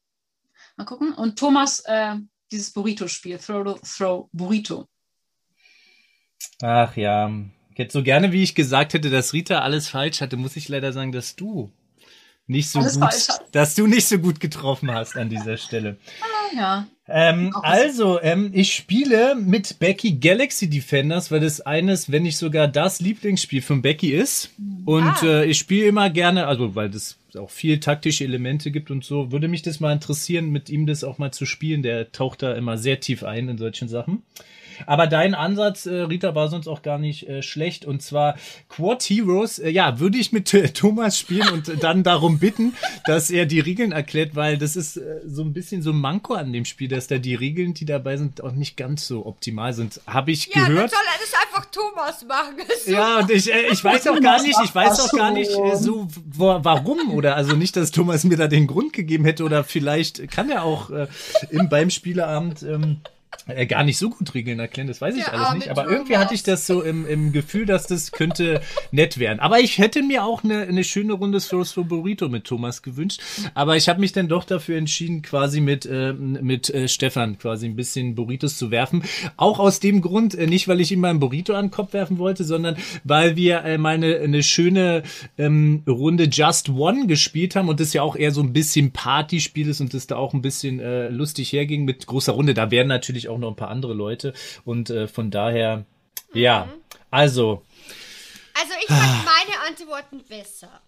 Mal 0.76 0.84
gucken. 0.84 1.12
Und 1.14 1.38
Thomas 1.38 1.80
äh, 1.86 2.16
dieses 2.50 2.72
Burrito-Spiel, 2.72 3.38
Throw, 3.38 3.80
Throw 3.80 4.28
Burrito. 4.32 4.88
Ach 6.62 6.96
ja. 6.96 7.30
Jetzt 7.76 7.94
so 7.94 8.02
gerne, 8.02 8.32
wie 8.32 8.42
ich 8.42 8.54
gesagt 8.54 8.92
hätte, 8.92 9.10
dass 9.10 9.32
Rita 9.32 9.60
alles 9.60 9.88
falsch 9.88 10.20
hatte, 10.20 10.36
muss 10.36 10.56
ich 10.56 10.68
leider 10.68 10.92
sagen, 10.92 11.12
dass 11.12 11.36
du 11.36 11.72
nicht 12.46 12.68
so 12.70 12.80
Alles 12.80 12.98
gut, 12.98 13.40
dass 13.52 13.74
du 13.74 13.86
nicht 13.86 14.06
so 14.06 14.18
gut 14.18 14.40
getroffen 14.40 14.92
hast 14.92 15.16
an 15.16 15.30
dieser 15.30 15.56
Stelle. 15.56 15.98
Ah, 16.54 16.58
ja. 16.58 16.86
Ähm, 17.08 17.54
also, 17.62 18.20
ähm, 18.22 18.50
ich 18.54 18.74
spiele 18.74 19.34
mit 19.34 19.78
Becky 19.80 20.12
Galaxy 20.12 20.70
Defenders, 20.70 21.30
weil 21.30 21.40
das 21.40 21.60
eines, 21.60 22.10
wenn 22.12 22.22
nicht 22.22 22.36
sogar 22.36 22.68
das 22.68 23.00
Lieblingsspiel 23.00 23.60
von 23.60 23.82
Becky 23.82 24.12
ist. 24.12 24.50
Und 24.84 25.04
Ah. 25.04 25.26
äh, 25.42 25.44
ich 25.46 25.58
spiele 25.58 25.86
immer 25.86 26.10
gerne, 26.10 26.46
also 26.46 26.74
weil 26.74 26.90
das 26.90 27.18
auch 27.38 27.50
viel 27.50 27.80
taktische 27.80 28.24
Elemente 28.24 28.70
gibt 28.70 28.90
und 28.90 29.04
so, 29.04 29.32
würde 29.32 29.48
mich 29.48 29.62
das 29.62 29.80
mal 29.80 29.92
interessieren, 29.92 30.50
mit 30.50 30.70
ihm 30.70 30.86
das 30.86 31.02
auch 31.04 31.18
mal 31.18 31.32
zu 31.32 31.44
spielen. 31.44 31.82
Der 31.82 32.12
taucht 32.12 32.42
da 32.42 32.52
immer 32.54 32.78
sehr 32.78 33.00
tief 33.00 33.24
ein 33.24 33.48
in 33.48 33.58
solchen 33.58 33.88
Sachen. 33.88 34.22
Aber 34.86 35.06
dein 35.06 35.34
Ansatz, 35.34 35.86
äh, 35.86 35.94
Rita, 36.02 36.34
war 36.34 36.48
sonst 36.48 36.68
auch 36.68 36.82
gar 36.82 36.98
nicht 36.98 37.28
äh, 37.28 37.42
schlecht. 37.42 37.84
Und 37.84 38.02
zwar 38.02 38.36
Quad 38.68 39.02
Heroes, 39.02 39.58
äh, 39.58 39.70
ja, 39.70 39.98
würde 39.98 40.18
ich 40.18 40.32
mit 40.32 40.52
äh, 40.54 40.68
Thomas 40.68 41.18
spielen 41.18 41.48
und 41.50 41.68
äh, 41.68 41.76
dann 41.76 42.02
darum 42.02 42.38
bitten, 42.38 42.74
dass 43.06 43.30
er 43.30 43.46
die 43.46 43.60
Regeln 43.60 43.92
erklärt, 43.92 44.34
weil 44.34 44.58
das 44.58 44.76
ist 44.76 44.96
äh, 44.96 45.20
so 45.26 45.42
ein 45.42 45.52
bisschen 45.52 45.82
so 45.82 45.90
ein 45.90 45.96
Manko 45.98 46.34
an 46.34 46.52
dem 46.52 46.64
Spiel, 46.64 46.88
dass 46.88 47.06
da 47.06 47.18
die 47.18 47.34
Regeln, 47.34 47.74
die 47.74 47.84
dabei 47.84 48.16
sind, 48.16 48.42
auch 48.42 48.52
nicht 48.52 48.76
ganz 48.76 49.06
so 49.06 49.26
optimal 49.26 49.72
sind. 49.72 50.00
Habe 50.06 50.30
ich 50.30 50.46
Ja, 50.54 50.66
gehört. 50.66 50.90
soll 50.90 51.00
er 51.00 51.20
das 51.20 51.34
einfach 51.40 51.70
Thomas 51.70 52.24
machen. 52.26 52.56
Ja, 52.86 53.20
und 53.20 53.30
ich, 53.30 53.52
äh, 53.52 53.68
ich 53.70 53.82
weiß 53.82 54.08
auch 54.08 54.20
gar 54.20 54.42
nicht, 54.42 54.58
ich 54.64 54.74
weiß 54.74 55.00
auch 55.00 55.12
gar 55.12 55.30
nicht 55.30 55.50
äh, 55.52 55.76
so, 55.76 56.08
wo, 56.32 56.58
warum 56.62 57.12
oder 57.12 57.36
also 57.36 57.54
nicht, 57.54 57.76
dass 57.76 57.90
Thomas 57.92 58.24
mir 58.24 58.36
da 58.36 58.48
den 58.48 58.66
Grund 58.66 58.92
gegeben 58.92 59.24
hätte 59.24 59.44
oder 59.44 59.62
vielleicht 59.64 60.30
kann 60.30 60.50
er 60.50 60.64
auch 60.64 60.90
äh, 60.90 61.06
im, 61.50 61.68
beim 61.68 61.90
Spieleabend 61.90 62.62
ähm, 62.62 62.98
äh, 63.46 63.66
gar 63.66 63.82
nicht 63.84 63.98
so 63.98 64.10
gut 64.10 64.34
Regeln 64.34 64.58
erklären, 64.58 64.86
das 64.86 65.00
weiß 65.00 65.16
ich 65.16 65.24
Der 65.24 65.32
alles 65.32 65.46
arme 65.46 65.58
nicht, 65.58 65.68
aber 65.68 65.88
irgendwie 65.90 66.16
hatte 66.16 66.34
ich 66.34 66.42
das 66.42 66.66
so 66.66 66.82
im, 66.82 67.06
im 67.06 67.32
Gefühl, 67.32 67.66
dass 67.66 67.86
das 67.86 68.12
könnte 68.12 68.60
nett 68.92 69.18
werden. 69.18 69.40
Aber 69.40 69.60
ich 69.60 69.78
hätte 69.78 70.02
mir 70.02 70.24
auch 70.24 70.44
eine, 70.44 70.62
eine 70.62 70.84
schöne 70.84 71.14
Runde 71.14 71.40
for 71.40 71.64
Burrito 71.84 72.28
mit 72.28 72.44
Thomas 72.44 72.82
gewünscht, 72.82 73.20
aber 73.54 73.76
ich 73.76 73.88
habe 73.88 74.00
mich 74.00 74.12
dann 74.12 74.28
doch 74.28 74.44
dafür 74.44 74.76
entschieden, 74.78 75.22
quasi 75.22 75.60
mit, 75.60 75.86
äh, 75.86 76.12
mit 76.12 76.70
äh, 76.70 76.88
Stefan 76.88 77.38
quasi 77.38 77.66
ein 77.66 77.76
bisschen 77.76 78.14
Burritos 78.14 78.56
zu 78.56 78.70
werfen. 78.70 79.02
Auch 79.36 79.58
aus 79.58 79.80
dem 79.80 80.00
Grund, 80.00 80.34
äh, 80.34 80.46
nicht 80.46 80.68
weil 80.68 80.80
ich 80.80 80.92
ihm 80.92 81.00
mal 81.00 81.10
einen 81.10 81.20
Burrito 81.20 81.54
an 81.54 81.66
den 81.66 81.70
Kopf 81.70 81.92
werfen 81.92 82.18
wollte, 82.18 82.44
sondern 82.44 82.76
weil 83.04 83.36
wir 83.36 83.64
äh, 83.64 83.78
mal 83.78 83.94
eine, 83.94 84.16
eine 84.18 84.42
schöne 84.42 85.02
ähm, 85.36 85.82
Runde 85.88 86.24
Just 86.24 86.68
One 86.68 87.06
gespielt 87.06 87.56
haben 87.56 87.68
und 87.68 87.80
das 87.80 87.92
ja 87.92 88.02
auch 88.02 88.16
eher 88.16 88.30
so 88.30 88.40
ein 88.40 88.52
bisschen 88.52 88.92
Partyspiel 88.92 89.68
ist 89.68 89.80
und 89.80 89.94
das 89.94 90.06
da 90.06 90.16
auch 90.16 90.34
ein 90.34 90.42
bisschen 90.42 90.80
äh, 90.80 91.08
lustig 91.08 91.52
herging 91.52 91.84
mit 91.84 92.06
großer 92.06 92.32
Runde. 92.32 92.54
Da 92.54 92.70
wären 92.70 92.88
natürlich 92.88 93.21
auch 93.28 93.38
noch 93.38 93.48
ein 93.50 93.56
paar 93.56 93.68
andere 93.70 93.94
Leute 93.94 94.32
und 94.64 94.90
äh, 94.90 95.08
von 95.08 95.30
daher, 95.30 95.84
ja, 96.32 96.68
also 97.10 97.62
Also 98.54 98.72
ich 98.80 98.86
fand 98.86 99.24
meine 99.24 99.60
Antworten 99.68 100.22
besser. 100.28 100.80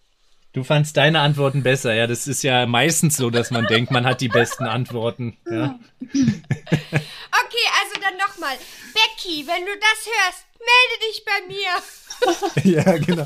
Du 0.53 0.63
fandst 0.63 0.95
deine 0.95 1.19
Antworten 1.19 1.63
besser, 1.63 1.93
ja. 1.93 2.07
Das 2.07 2.27
ist 2.27 2.41
ja 2.41 2.65
meistens 2.65 3.17
so, 3.17 3.29
dass 3.29 3.51
man 3.51 3.67
denkt, 3.67 3.91
man 3.91 4.05
hat 4.05 4.21
die 4.21 4.29
besten 4.29 4.63
Antworten. 4.63 5.35
Ja. 5.51 5.77
Okay, 5.99 7.65
also 7.83 7.99
dann 8.01 8.17
nochmal. 8.17 8.55
Becky, 8.93 9.45
wenn 9.47 9.65
du 9.65 9.71
das 9.79 10.07
hörst, 10.13 10.45
melde 10.59 10.97
dich 11.09 11.25
bei 11.25 11.39
mir. 12.63 12.83
ja, 12.83 12.97
genau. 12.99 13.25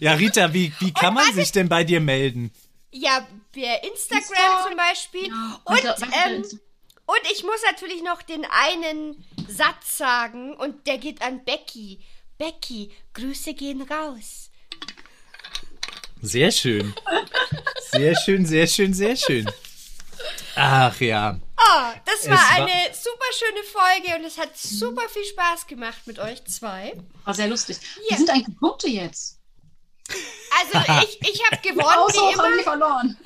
Ja, 0.00 0.14
Rita, 0.14 0.54
wie, 0.54 0.72
wie 0.78 0.92
kann 0.92 1.12
man 1.12 1.32
sich 1.34 1.52
denn 1.52 1.68
bei 1.68 1.84
dir 1.84 2.00
melden? 2.00 2.50
Ja, 2.92 3.26
per 3.52 3.84
Instagram 3.84 4.22
Insta- 4.22 4.66
zum 4.68 4.76
Beispiel. 4.76 5.28
Ja, 5.28 5.60
Und, 5.64 5.76
weiter 5.84 5.96
ähm, 6.26 6.44
Und 7.10 7.32
ich 7.32 7.42
muss 7.42 7.60
natürlich 7.68 8.02
noch 8.04 8.22
den 8.22 8.44
einen 8.44 9.24
Satz 9.48 9.98
sagen 9.98 10.54
und 10.54 10.86
der 10.86 10.98
geht 10.98 11.22
an 11.22 11.44
Becky. 11.44 11.98
Becky, 12.38 12.92
Grüße 13.14 13.54
gehen 13.54 13.82
raus. 13.82 14.50
Sehr 16.22 16.52
schön. 16.52 16.94
Sehr 17.90 18.14
schön, 18.16 18.46
sehr 18.46 18.66
schön, 18.68 18.94
sehr 18.94 19.16
schön. 19.16 19.50
Ach 20.54 21.00
ja. 21.00 21.40
Oh, 21.58 21.92
das 22.04 22.28
war, 22.28 22.36
war- 22.36 22.66
eine 22.66 22.94
super 22.94 23.26
schöne 23.38 23.64
Folge 23.64 24.16
und 24.18 24.24
es 24.24 24.38
hat 24.38 24.56
super 24.56 25.08
viel 25.08 25.24
Spaß 25.24 25.66
gemacht 25.66 26.06
mit 26.06 26.18
euch 26.18 26.44
zwei. 26.44 26.94
War 27.24 27.34
sehr 27.34 27.48
lustig. 27.48 27.78
Ja. 28.08 28.14
Wie 28.14 28.18
sind 28.18 28.30
eigentlich 28.30 28.58
Punkte 28.58 28.86
jetzt? 28.88 29.39
Also 30.60 31.02
ich, 31.02 31.30
ich 31.30 31.42
habe 31.50 31.62
gewonnen, 31.62 31.86
hoch 31.86 32.38
haben 32.38 32.46
immer. 32.46 32.56
wir 32.56 32.62
verloren. 32.62 33.16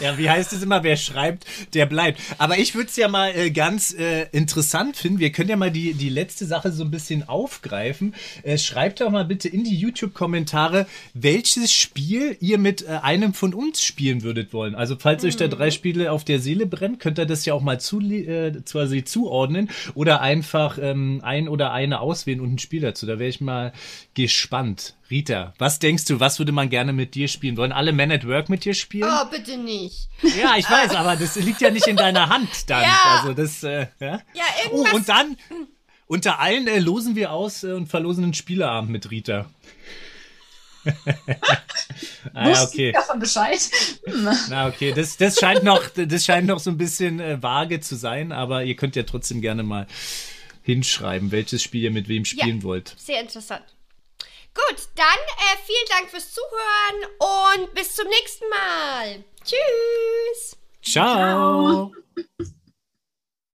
Ja, 0.00 0.18
wie 0.18 0.28
heißt 0.28 0.52
es 0.52 0.62
immer, 0.62 0.82
wer 0.82 0.96
schreibt, 0.96 1.46
der 1.74 1.86
bleibt. 1.86 2.20
Aber 2.38 2.58
ich 2.58 2.74
würde 2.74 2.88
es 2.88 2.96
ja 2.96 3.08
mal 3.08 3.30
äh, 3.36 3.50
ganz 3.50 3.94
äh, 3.94 4.26
interessant 4.32 4.96
finden. 4.96 5.18
Wir 5.18 5.32
können 5.32 5.50
ja 5.50 5.56
mal 5.56 5.70
die, 5.70 5.94
die 5.94 6.08
letzte 6.08 6.46
Sache 6.46 6.72
so 6.72 6.84
ein 6.84 6.90
bisschen 6.90 7.28
aufgreifen. 7.28 8.14
Äh, 8.42 8.58
schreibt 8.58 9.00
doch 9.00 9.10
mal 9.10 9.24
bitte 9.24 9.48
in 9.48 9.64
die 9.64 9.76
YouTube-Kommentare, 9.76 10.86
welches 11.14 11.72
Spiel 11.72 12.36
ihr 12.40 12.58
mit 12.58 12.82
äh, 12.82 12.98
einem 13.02 13.34
von 13.34 13.54
uns 13.54 13.82
spielen 13.82 14.22
würdet 14.22 14.52
wollen. 14.52 14.74
Also 14.74 14.96
falls 14.98 15.24
euch 15.24 15.36
da 15.36 15.48
drei 15.48 15.70
Spiele 15.70 16.10
auf 16.10 16.24
der 16.24 16.40
Seele 16.40 16.66
brennt, 16.66 17.00
könnt 17.00 17.18
ihr 17.18 17.26
das 17.26 17.44
ja 17.44 17.54
auch 17.54 17.62
mal 17.62 17.80
zu, 17.80 18.00
äh, 18.00 18.52
quasi 18.68 19.04
zuordnen 19.04 19.70
oder 19.94 20.20
einfach 20.20 20.78
ähm, 20.80 21.20
ein 21.22 21.48
oder 21.48 21.72
eine 21.72 22.00
auswählen 22.00 22.40
und 22.40 22.54
ein 22.54 22.58
Spiel 22.58 22.80
dazu. 22.80 23.06
Da 23.06 23.18
wäre 23.18 23.28
ich 23.28 23.40
mal 23.40 23.72
gespannt. 24.14 24.94
Rita, 25.12 25.52
was 25.58 25.78
denkst 25.78 26.06
du, 26.06 26.20
was 26.20 26.38
würde 26.38 26.52
man 26.52 26.70
gerne 26.70 26.92
mit 26.94 27.14
dir 27.14 27.28
spielen? 27.28 27.58
Wollen 27.58 27.70
alle 27.70 27.92
Men 27.92 28.10
at 28.10 28.26
Work 28.26 28.48
mit 28.48 28.64
dir 28.64 28.72
spielen? 28.72 29.08
Oh, 29.12 29.26
bitte 29.30 29.58
nicht. 29.58 30.08
Ja, 30.22 30.56
ich 30.56 30.68
weiß, 30.68 30.94
aber 30.94 31.16
das 31.16 31.36
liegt 31.36 31.60
ja 31.60 31.70
nicht 31.70 31.86
in 31.86 31.96
deiner 31.96 32.30
Hand 32.30 32.48
dann. 32.70 32.82
Ja. 32.82 33.20
Also 33.20 33.34
das, 33.34 33.62
äh, 33.62 33.88
ja. 34.00 34.20
Ja, 34.32 34.44
Oh, 34.70 34.78
irgendwas. 34.78 34.94
und 34.94 35.08
dann 35.10 35.36
unter 36.06 36.40
allen 36.40 36.66
äh, 36.66 36.78
losen 36.78 37.14
wir 37.14 37.30
aus 37.30 37.62
äh, 37.62 37.72
und 37.72 37.88
verlosen 37.88 38.24
einen 38.24 38.34
Spieleabend 38.34 38.90
mit 38.90 39.10
Rita. 39.10 39.50
ah, 42.34 42.48
ja, 42.48 42.62
okay. 42.64 42.92
Davon 42.92 43.20
Bescheid? 43.20 43.60
Hm. 44.06 44.28
Na, 44.48 44.66
okay. 44.66 44.92
Das, 44.96 45.16
das 45.18 45.38
scheint 45.38 45.62
noch, 45.62 45.82
das 45.94 46.24
scheint 46.24 46.46
noch 46.46 46.58
so 46.58 46.70
ein 46.70 46.78
bisschen 46.78 47.20
äh, 47.20 47.40
vage 47.42 47.80
zu 47.80 47.96
sein, 47.96 48.32
aber 48.32 48.64
ihr 48.64 48.76
könnt 48.76 48.96
ja 48.96 49.02
trotzdem 49.02 49.42
gerne 49.42 49.62
mal 49.62 49.86
hinschreiben, 50.62 51.30
welches 51.32 51.62
Spiel 51.62 51.82
ihr 51.82 51.90
mit 51.90 52.08
wem 52.08 52.24
spielen 52.24 52.58
Ja. 52.58 52.62
wollt. 52.62 52.94
Sehr 52.96 53.20
interessant. 53.20 53.62
Gut, 54.54 54.88
dann 54.96 55.06
äh, 55.06 55.56
vielen 55.64 55.88
Dank 55.88 56.10
fürs 56.10 56.32
Zuhören 56.32 57.58
und 57.58 57.74
bis 57.74 57.94
zum 57.94 58.06
nächsten 58.08 58.48
Mal. 58.48 59.24
Tschüss. 59.44 60.56
Ciao. 60.82 61.92